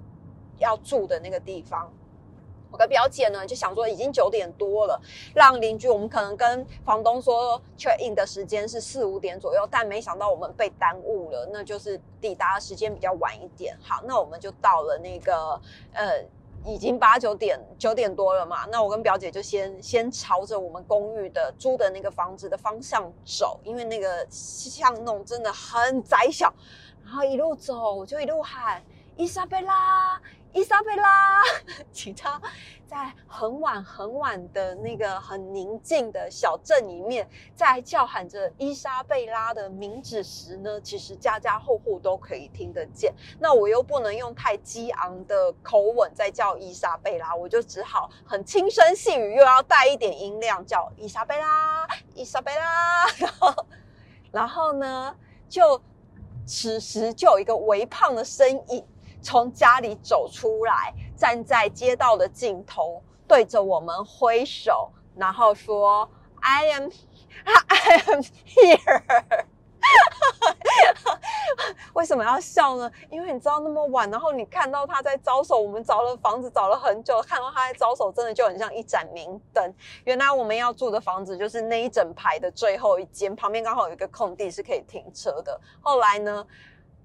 [0.60, 1.92] 要住的那个地方。
[2.70, 5.02] 我跟表姐呢就想说，已经九点多了，
[5.34, 13.76] 让邻居我们可能跟房东说 check in 的时间是四五点左右，但没想到我们被耽误了，那就是抵达的时间比较晚一点。
[13.82, 15.60] 好，那我们就到了那个
[15.94, 16.24] 呃，
[16.66, 18.66] 已经八九点九点多了嘛。
[18.72, 26.54] 那我跟表姐就先先朝着我们公寓的租的那个房子的方向走，因为那个巷弄真的很窄小。
[27.04, 28.84] 然后一路走，就一路喊
[29.16, 30.22] 伊莎贝拉，
[30.54, 31.04] 伊莎贝拉。
[31.92, 32.42] 其他
[32.88, 43.14] 在很晚很晚的那个很宁静的小镇里面，在叫喊着伊莎贝拉的名字时呢，其实家家户户都可以听得见。
[43.40, 53.06] 那我又不能用太激昂的口吻在叫伊莎贝拉，我就只好很轻声细语，又要带一点音量叫伊莎贝拉，伊莎贝拉。
[53.18, 53.66] 然后，
[54.32, 55.16] 然后呢，
[55.48, 55.82] 就。
[56.52, 58.84] 此时就有一个微胖的身影
[59.22, 66.10] 从家里走出来，站在街道的尽头，对着我们挥手，然后说
[66.42, 66.90] ：“I am,
[67.46, 69.04] I am here。
[71.94, 72.90] ”为什么要笑呢？
[73.10, 79.74] 因为你知道那么晚，然后你看到他在招手，我们找了房子找了很久，看到他在招手，真的就很像一盏明灯。
[80.06, 85.60] 原来我们要住的房子就是那一整排的最后一间，旁边刚好有一个空地是可以停车的。
[85.82, 86.46] 后来呢，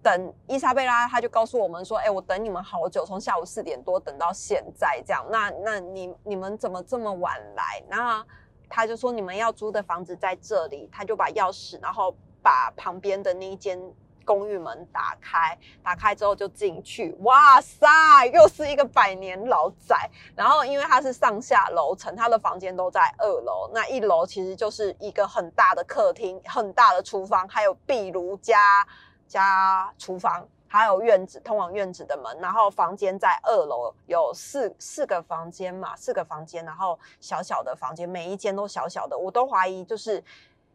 [0.05, 5.27] 等伊莎贝拉，他就告诉我们说：“哎，我等你们好久，从下午四点多等到现在，这样。
[5.31, 8.25] 那那你你们怎么这么晚来？”那
[8.69, 12.15] 他就说：“你们要租的房子在这里。”他就把钥匙，然后。
[12.45, 13.81] 把旁边的那一间
[14.23, 17.17] 公寓门打开，打开之后就进去。
[17.21, 17.87] 哇塞，
[18.35, 20.11] 又是一个百年老宅。
[20.37, 23.71] 然后因为它是上下楼层，他的房间都在二楼。
[23.73, 28.87] 那一楼其实就是一个很大的客厅，很大的厨房，还有壁炉加
[29.27, 32.39] 加厨房，还有院子，通往院子的门。
[32.41, 39.17] 然后房间在二楼，有四四个房间嘛，四个房间，然后小小的房间，每一间都小小的。
[39.17, 40.23] 我都怀疑就是。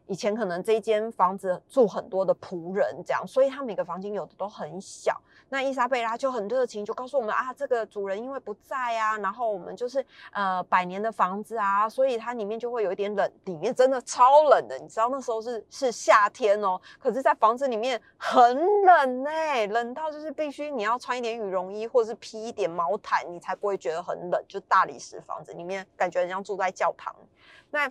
[0.06, 5.16] 以前可能这间房子住很多的仆人，这样，所以他每个房间有的都很小。
[5.50, 24.40] 那伊莎贝拉就很热情，就告诉我们啊，这个主人因为不在啊，然后我们就是呃百年的房子啊，所以它里面就会有一点冷，里面真的超冷的，你知道那时候是是夏天哦，可是在房子里面很冷哎，冷到就是必须你要穿一点羽绒衣或者是披一点毛毯，你才不会觉得很冷。
[24.48, 27.12] 就大理石房子里面，感觉像住在教堂。
[27.70, 27.90] 那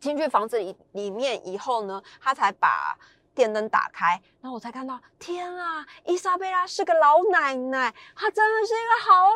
[0.00, 2.98] 进去房子里里面以后呢，他才把。
[3.36, 9.30] 电灯打开，然后我才看到，天啊，伊莎贝拉是个老奶奶，她真的是一个好。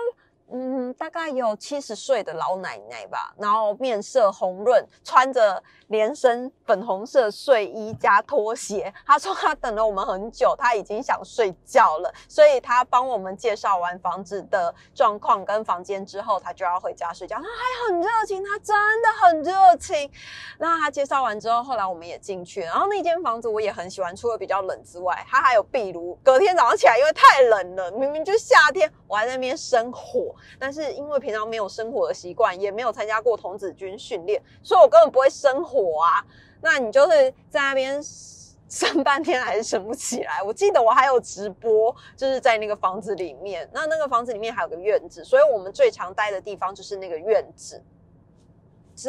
[0.52, 8.92] 嗯，大概有七十岁的老奶奶吧，然后面色红润，穿着连身粉红色睡衣加拖鞋。
[9.06, 17.36] 她说她等了我们很久，她已经想睡觉了，所以她帮我们介绍完房子的状况跟房间之后，她就要回家睡觉。
[17.36, 20.10] 她还很热情，她真的很热情。
[20.58, 26.18] 那她介绍完之后，后来我们也进去，然后那间房子我也很喜欢，除了比较冷之外，它还有壁炉。
[26.24, 30.34] 隔天早上起来，因为太冷了，明明就夏天，我还在那边生火。
[30.58, 36.24] 但是因为平常没有生火的习惯，也没有参加过童子军训练，所以我根本不会生火啊。
[36.60, 38.00] 那你就是在那边
[38.70, 40.42] 生半天还是生不起来？
[40.42, 43.68] 我记得我还有直播，就是在那个房子里面。
[43.72, 47.82] 那那个房子里面还有个院子，所以我们最常待的地方就是那个院子。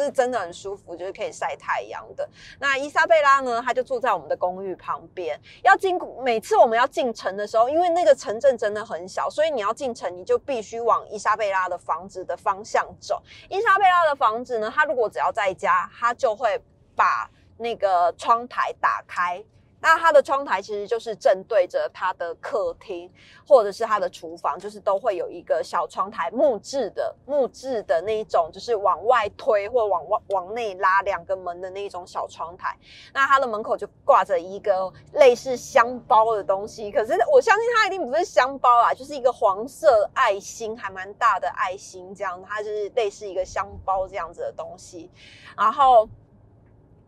[0.00, 2.28] 是真的很舒服，就是可以晒太阳的。
[2.58, 3.60] 那伊莎贝拉呢？
[3.60, 5.38] 她就住在我们的公寓旁边。
[5.62, 13.22] 要进，每次我们要进城的时候，因为那个城镇真的很小，所以你要进城，你就必须往伊莎贝拉的房子的方向走。
[13.48, 16.60] 伊莎贝拉的房子呢，她如果只要在家，她就会
[16.96, 19.44] 把那个窗台打开。
[19.82, 23.12] 那它的窗台其实就是正对着它的客厅，
[23.46, 32.78] 或者是它的厨房，就是都会有一个小窗台，木质的木质的那一种，就是往外推或往往往内拉两个门的那种小窗台。
[33.12, 45.10] 那它的门口就挂着一个类似香包的东西，可是我相信它一定不是香包啊，就是一个黄色爱心，还蛮大的爱心这样，它就是类似一个香包这样子的东西，
[45.56, 46.08] 然后。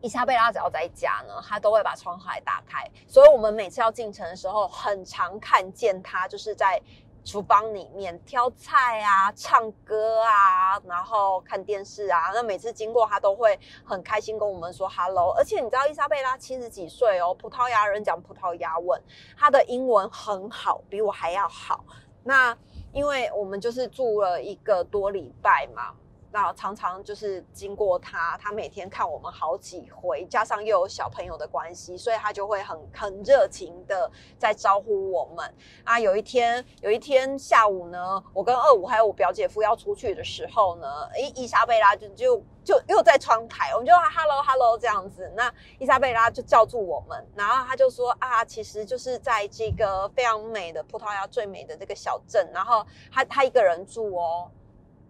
[0.05, 6.79] 伊莎贝拉只要在家呢，她都会把窗台打开，所以我们每次要进城的时候，很常看见她就是在
[7.23, 12.29] 厨房里面挑菜啊、唱歌啊，然后看电视啊。
[12.35, 15.33] 那每次经过，她都会很开心跟我们说 “hello”。
[15.35, 19.01] 而且你知道，伊莎贝拉七十几岁哦，葡萄牙人讲葡萄牙文，
[19.35, 21.83] 她的英文很好，比我还要好。
[22.23, 22.55] 那
[22.93, 25.95] 因为我们就是住了一个多礼拜嘛。
[26.35, 35.55] 那常常就是经过他，他每天看我们好几回，加上又有小朋友的关系，所以他就会很很热情的在招呼我们。
[35.85, 45.31] 啊，有一天有一天下午呢，我跟二五还有我表姐夫要出去的时候呢，诶，伊莎贝拉就就就又在窗台，我们就 hello hello 这样子。
[45.37, 54.51] 那伊莎贝拉就叫住我们，然后他就说啊，其实就是在这个非常美的葡萄牙最美的这个小镇，然后他他一个人住哦。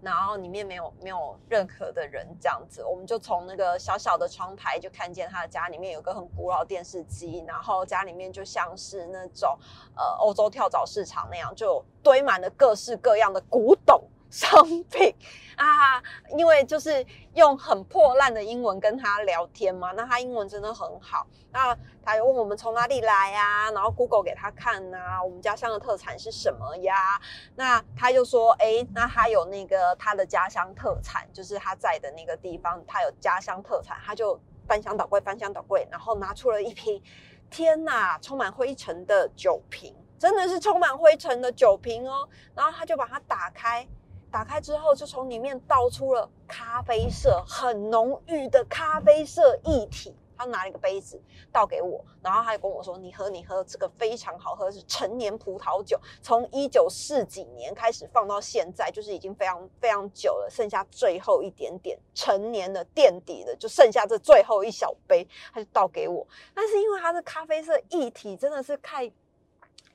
[0.05, 9.57] 然后里面没有没有任何的人，这样子，我们就从那个小小的窗台就看见他的家里面有个很古老电视机，然后家里面就像是那种
[9.95, 14.03] 呃欧洲跳蚤市场那样，就堆满了各式各样的古董。
[14.35, 15.15] 商品
[15.55, 16.03] 啊，
[16.37, 17.05] 因为就是
[17.35, 21.25] 用很破烂的英文跟他聊天嘛，那他英文真的很好。
[21.53, 21.73] 那
[22.03, 27.17] 他又问我们从哪里来呀，然后 Google 给他看呐，我们家乡的特产是什么呀？
[27.55, 37.01] 那他就说，哎，那他有那个他的家乡特产，就是他在的那个地方，他有家乡特产，他就翻箱倒柜，翻箱倒柜，然后拿出了一瓶，
[37.49, 42.27] 天呐，充满灰尘的酒瓶，真的是充满灰尘的酒瓶哦。
[42.53, 43.87] 然后他就把它打开。
[44.35, 50.13] 打开之后，就从里面倒出了咖啡色，很浓郁的咖啡色液体。
[50.37, 51.17] 他拿了一个杯子
[51.53, 66.27] 倒给我，然后他就跟我说：“你喝，你喝，这个非常好喝，是陈年葡萄酒，从一九四几年开始放到现在，就是已经非常非常久了，剩下最后一点点陈年的垫底的，就剩下这最后一小杯，他就倒给我。
[66.53, 69.09] 但是因为它是咖啡色液体，真的是太……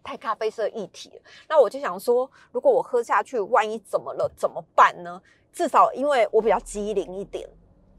[0.02, 5.20] 太咖啡色一体了，那我就想说，如果我喝下去，万一怎么了，怎么办呢？
[5.52, 7.48] 至少因为我比较机灵一点，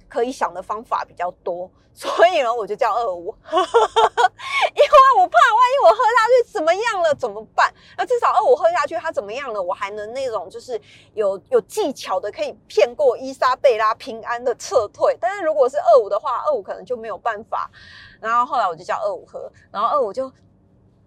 [0.09, 7.73] 可以想的方法比较多，所以呢，我就叫二五， 因为我怕万一我喝下去怎么样了，怎么办？
[7.97, 10.79] 那至少二五喝下去，他怎么样了，我还能那种就是
[11.13, 15.17] 有有技巧的可以骗过伊莎贝拉平安的撤退。
[15.19, 17.69] 但是如果是二五的话，二五可能就没有办法。
[18.19, 20.31] 然后后来我就叫二五喝，然后二五就。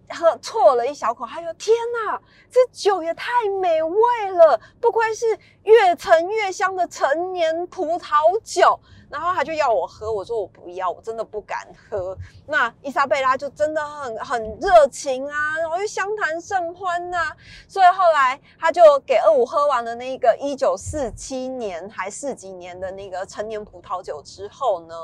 [0.09, 1.75] 喝错了一小口，他说：“天
[2.05, 3.31] 哪，这酒也太
[3.61, 12.17] 美味了，不愧是越陈越香的陈年葡萄酒。”然后他就要我喝，我说我不要，我真的不敢喝。
[12.47, 17.31] 那伊莎贝拉就真的很很热情啊，然后又相谈甚欢呐。
[17.67, 24.95] 所以后来他就给二五喝完了那个一九四七年还四几年的那个陈年葡萄酒之后呢？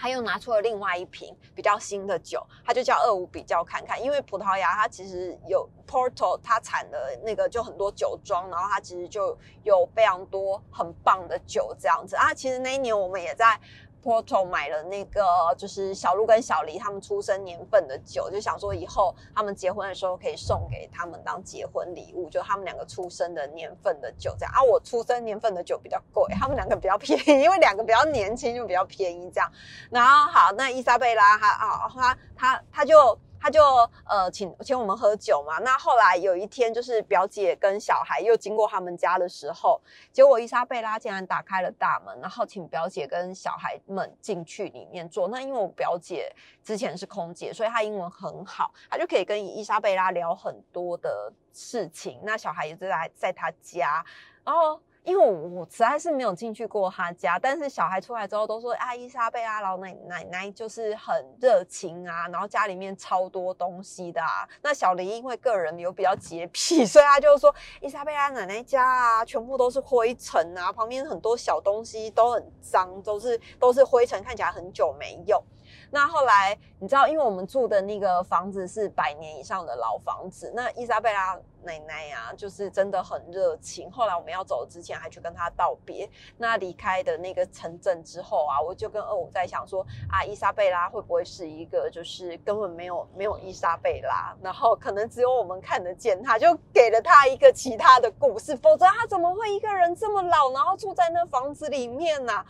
[0.00, 12.32] 他又拿出了另外一瓶比较新的酒，他就叫二五比较看看，因为葡萄牙它其实有 Porto，它产的那个就很多酒庄，然后它其实就有非常多很棒的酒这样子啊。
[12.32, 13.60] 其实那一年我们也在。
[14.02, 15.22] Porto 买了那个
[15.56, 24.62] 就是小鹿跟小黎他们出生年份的酒，就想说以后他们结婚的时候可以送给他们当结婚礼物，就他们两个出生的年份的酒这样啊。
[24.62, 29.50] 我出生年份的酒比较贵，他们两个比较便宜，因为两个比较年轻就比较便宜这样。
[29.90, 33.18] 然后好，那伊莎贝拉她啊，她她她就。
[33.40, 33.60] 他就
[34.04, 39.80] 呃请请我们喝酒嘛，那后来有一天就是表姐跟小孩又经过他们家的时候，
[40.12, 45.28] 结果伊莎贝拉竟然打开了大门，然后请表姐跟小孩们进去里面坐。
[45.28, 46.30] 那因为我表姐
[46.62, 52.20] 之前是空姐，所以她英文很好，她就可以跟伊莎贝拉聊很多的事情。
[52.22, 54.04] 那小孩也在在她家，
[54.44, 54.80] 然后。
[55.10, 64.48] 因为我实在是没有进去过他家，但是小孩出来之后都说啊，伊莎贝拉老奶奶奶就是很热情啊，然后家里面超多东西的啊。
[64.62, 75.42] 那小林因为个人有比较洁癖， 所以他就说伊莎贝拉奶奶家啊，全部都是灰尘啊，旁边很多小东西都很脏，都是都是灰尘，看起来很久没用。
[75.90, 83.90] 那后来你知道，因为我们住的那个房子是百年以上的老房子，那伊莎贝拉奶奶呀，就是真的很热情。
[83.90, 86.08] 后来我们要走之前，还去跟她道别。
[86.38, 102.44] 那离开的那个城镇之后啊，我就跟二五在想说啊，伊莎贝拉会不会是一个就是根本没有没有伊莎贝拉，然后可能只有我们看得见她，就给了她一个其他的故事，否则她怎么会一个人这么老，然后住在那房子里面呢？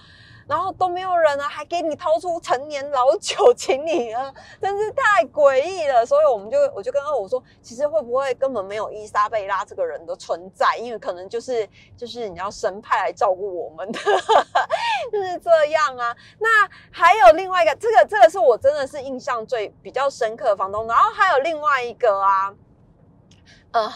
[0.51, 6.05] 然后都没有人啊，还给你掏出陈年老酒请你喝， 真是太诡异了。
[6.05, 10.77] 所以我们就我就跟二五说，其实会不会根本没有伊莎贝拉这个人的存在？
[10.77, 13.99] 因为可能就是就是你要神派来照顾我们的，
[15.13, 16.17] 就是这样啊。
[16.41, 20.85] 那还有另外一个，这个这个是我真的是印象最比较深刻的房东。
[20.89, 22.53] 然后还有另外一个啊，
[23.71, 23.93] 呃。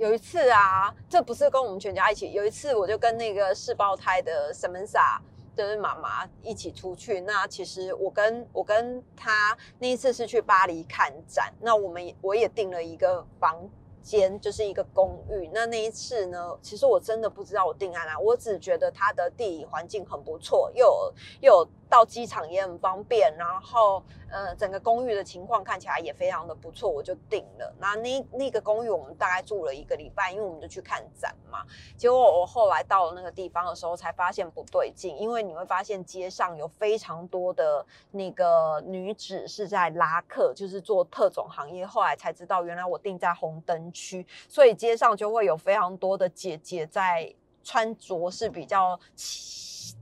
[0.00, 2.32] 有一次啊，这不是跟我们全家一起。
[2.32, 5.18] 有一次，我就跟那个四胞胎的 Samantha，
[5.54, 7.20] 就是妈妈一起出去。
[7.20, 11.52] 那其实我跟我跟他那一次是去巴黎看展。
[11.60, 13.54] 那我们我也订了一个房
[14.02, 15.48] 间，就是一个公寓。
[15.52, 21.68] 那那一次呢，其实我真的不知道我定在哪，我只觉得它的地理环境很不错，又有又有。
[21.90, 27.74] 到机场也很方便，然后呃，整个公寓的情况看起来也非常的不错，我就定了。
[27.80, 31.64] 那那那个公寓我们大概住了一个礼拜，因为我们就去看展嘛。
[31.96, 41.84] 结果我后来到了那个地方的时候，才发现不对劲，因为你会发现街上有非常多的那个女子是在拉客，就是做特种行业。
[41.84, 48.98] 后来才知道，原来我定在红灯区，所以街上就会有非常多的姐姐在穿着是比较。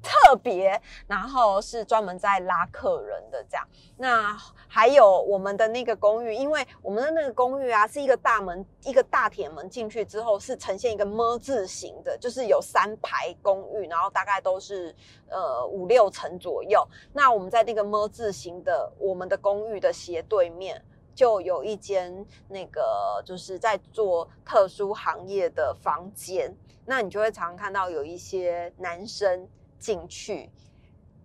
[0.01, 3.66] 特别，然后是专门在拉客人的这样。
[3.97, 4.36] 那
[4.68, 14.95] 还有我们的那个公寓，因为我们的那个公寓啊，是一个大门，一个大铁门进去之后是呈现一个么字形的，就是有三排公寓，然后大概都是
[15.30, 16.86] 呃五六层左右。
[17.12, 20.84] 那我们在那个么字形的我们的公寓的斜对面，
[21.19, 26.57] 就有一间那个就是在做特殊行业的房间。
[26.87, 29.49] 那你就会常看到有一些男生。
[29.79, 30.51] 进去。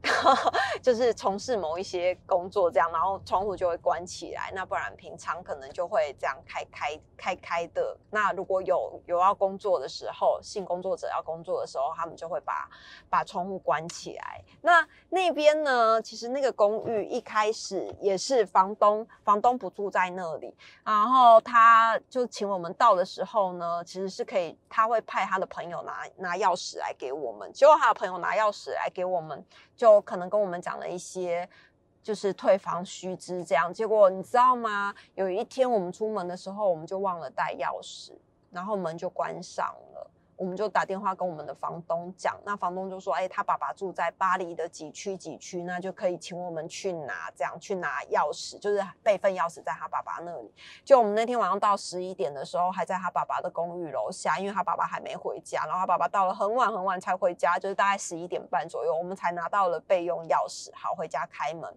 [0.81, 4.51] 就是从事某一些工作这样，然后窗户就会关起来。
[4.53, 7.97] 那不然平常可能就会这样开开开开的。
[8.11, 12.69] 那如果有有要工作的时候，性工作者要工作的时候，他们就会把
[13.09, 14.43] 把窗户关起来。
[14.61, 27.51] 那那边呢，其实那个公寓一开始也是房东房东不住在那里，然后他就请我们到的时候呢，其实是可以他会派他的朋友拿拿钥匙来给我们。
[27.53, 29.45] 结果他的朋友拿钥匙来给我们
[29.75, 30.01] 就。
[30.01, 31.47] 可能跟我们讲了一些，
[32.01, 33.73] 就是退房须知这样。
[33.73, 34.93] 结果你知道吗？
[35.15, 38.11] 有一天我们出门的时候，我们就忘了带钥匙，
[38.51, 40.11] 然后门就关上了。
[40.43, 61.73] 我们就打电话跟我们的房东讲，那房东就说：“哎，他爸爸住在巴黎的几区几区，那就可以请我们去拿，这样去拿钥匙，就是备份钥匙在他爸爸那里。”就我们那天晚上到十一点的时候，还在他爸爸的公寓楼下，因为他爸爸还没回家，然后他爸爸到了很晚很晚才回家，就是大概十一点半左右，我们才拿到了备用钥匙，好回家开门。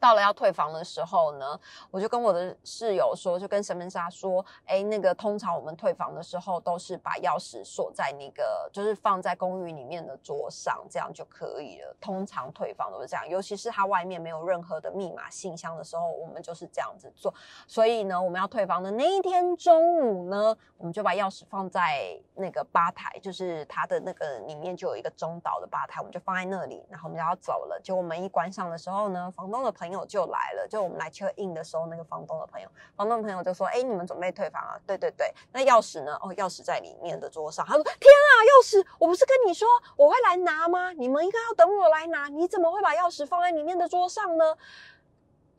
[0.00, 1.58] 到了要退房的时候呢，
[1.90, 11.96] 我就跟我的室友说，就跟神门莎说，哎，那个通常我们退房的时候都是把钥匙锁在那个，就是放在公寓里面的桌上，这样就可以了。
[12.00, 17.34] 通常退房都是这样，尤其是它外面没有任何的密码信箱的时候，我们就是这样子做。
[17.66, 27.80] 所以呢，我们要退房的那一天中午呢，我们就把钥匙放在那个吧台，就是它的那个里面就有一个中岛的吧台，我们就放在那里，然后我们就要走了。
[27.82, 30.68] 就我们一关上的时候呢，房东的朋友朋友就来了。
[30.68, 36.14] 就我们来 check in 的时候，那个房东的朋友，房东的朋友就说：“哎，你们准备退房啊？”对对对，那钥匙呢？
[36.22, 37.64] 哦，钥匙在里面的桌上。
[37.64, 38.84] 他说：“天啊，钥匙！
[38.98, 39.66] 我不是跟你说
[39.96, 40.92] 我会来拿吗？
[40.92, 44.54] 你们应该要等我来拿，你怎么会把钥匙放在里面的桌上呢？”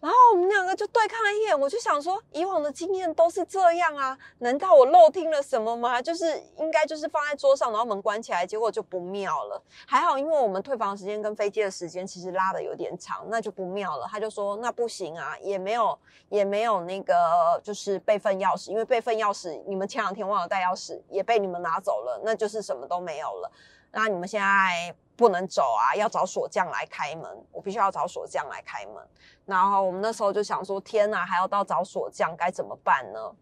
[0.01, 6.01] 然后我们两个就对看了一眼，我就想说，以往的经验都是这样啊，难道我漏听了什么吗？
[6.01, 9.61] 就是应该就是放在桌上，然后门关起来，结果就不妙了。
[9.85, 14.07] 还好，因为我们退房时间跟飞机的时间其实拉的有点长，那就不妙了。
[14.09, 17.13] 他就说那不行啊，也没有也没有那个
[17.61, 23.51] 就是备份钥匙，因为备份钥匙你们前两天忘了带钥匙，也被你们拿走了，那就是什么都没有了。
[23.91, 24.95] 那你们现在。
[25.19, 25.93] 不能走啊！
[25.93, 29.05] 要找锁匠来开门，我必须要找锁匠来开门。
[29.45, 33.35] 然后我们那时候就想说：天哪，还要到找锁匠，该怎么办呢？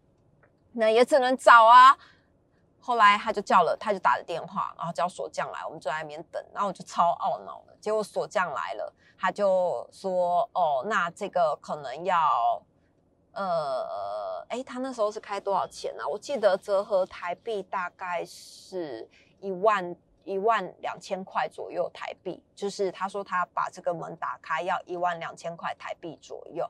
[0.72, 1.96] 那也只能找啊。
[2.80, 5.64] 后来他就叫了，他就打了电话，然后叫锁匠来。
[5.64, 7.76] 我们就在那边等，然后我就超懊恼的。
[7.80, 12.60] 结果锁匠来了，他就说：哦，那这个可能要……
[13.34, 16.02] 呃，哎，他那时候是开多少钱呢？
[16.08, 19.08] 我记得折合台币大概是
[19.38, 19.94] 一万。
[20.28, 26.68] 一万两千块左右台币，就是他说他把这个门打开要一万两千块台币左右。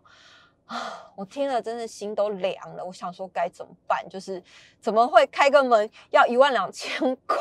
[0.69, 1.11] 啊！
[1.17, 2.85] 我听了，真的心都凉了。
[2.85, 4.09] 我想说该怎么办？
[4.09, 4.41] 就是
[4.81, 7.41] 怎么会开个门要一万两千块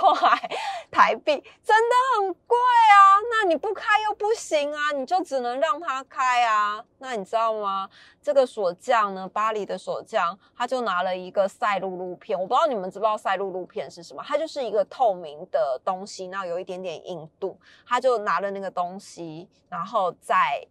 [0.90, 1.32] 台币？
[1.64, 3.22] 真的很贵啊！
[3.30, 6.84] 那你不开又不行啊，你就只能让他开啊。
[6.98, 7.88] 那你知道吗？
[8.22, 12.40] 这个锁匠呢，巴黎的锁匠，他就拿了一个赛璐璐片。
[12.40, 14.24] 我不知道你们知不知道赛璐璐片是什么？
[14.26, 17.60] 它就是一个透明的东西，然后有一点点硬度。
[17.86, 20.66] 他就拿了那个东西，然后再。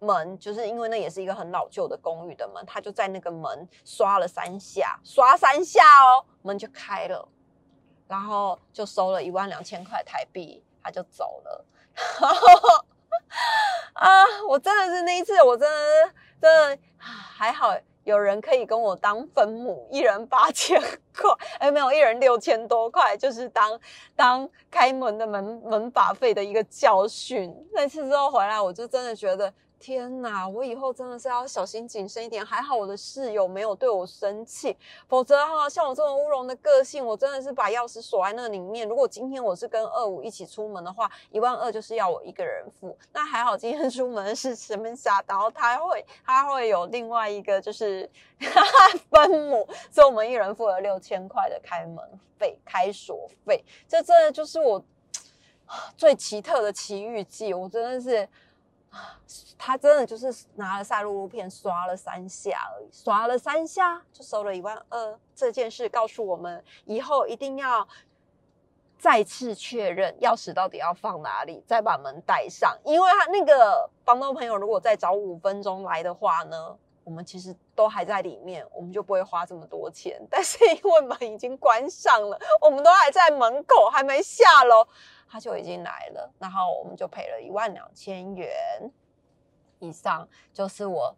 [0.00, 7.28] 门就是因为那也是一个很老旧的公寓的门，他就在那个门刷了三下，刷三下哦，门就开了，
[8.08, 11.64] 然后就收了一万两千块台币，他就走了。
[13.92, 23.78] 啊，我真的是那一次，我真的是真的还好，有人可以跟我当分母，一人八千块，哎，没有，一人六千多块，就是当
[24.16, 27.54] 当开门的门门把费的一个教训。
[27.74, 29.52] 那次之后回来，我就真的觉得。
[29.80, 32.44] 天哪，我以后真的是要小心谨慎一点。
[32.44, 34.76] 还好我的室友没有对我生气，
[35.08, 38.86] 否则哈，像我这种乌龙的个性，我真的是把钥匙锁在那里面。
[38.86, 42.94] 如果今天我是跟二五一起出门的话，一万二就是要我一个人付。
[43.10, 48.08] 那还好今天 出门是什么下，然后他会他会有另外一个就是
[48.38, 52.04] 哈哈分母，所以我们一人付了六千块的开门
[52.38, 53.64] 费、开锁费。
[53.88, 54.84] 这真的就是我
[55.96, 58.28] 最奇特的奇遇记，我真的是。
[59.56, 65.18] 他真的就是拿了赛璐璐片刷了三下而已，刷了三下就收了一万二。
[65.34, 67.86] 这件事告诉我们，以后一定要
[68.98, 72.76] 再次确认钥匙到底要放哪里，再把门带上。
[72.84, 80.20] 因为他那个房东朋友如果再早五分钟来的话呢，我们其实都还在里面，我们就不会花这么多钱。
[80.28, 84.86] 但是因为门已经关上了，我们都还在门口，还没下楼。
[85.30, 88.50] 他就已经来了，然后我们就赔了一万两千元
[89.78, 91.14] 以上，就是我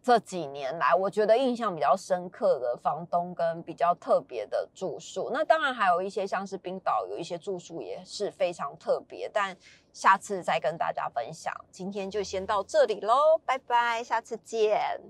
[0.00, 5.28] 这几年来我觉得印象比较深刻的房东跟比较特别的住宿。
[5.32, 9.54] 那当然还有一些像是冰岛有一些住宿也是非常特别，但
[9.92, 11.52] 下次再跟大家分享。
[11.70, 15.00] 今天就先到这里喽，拜拜，下次见。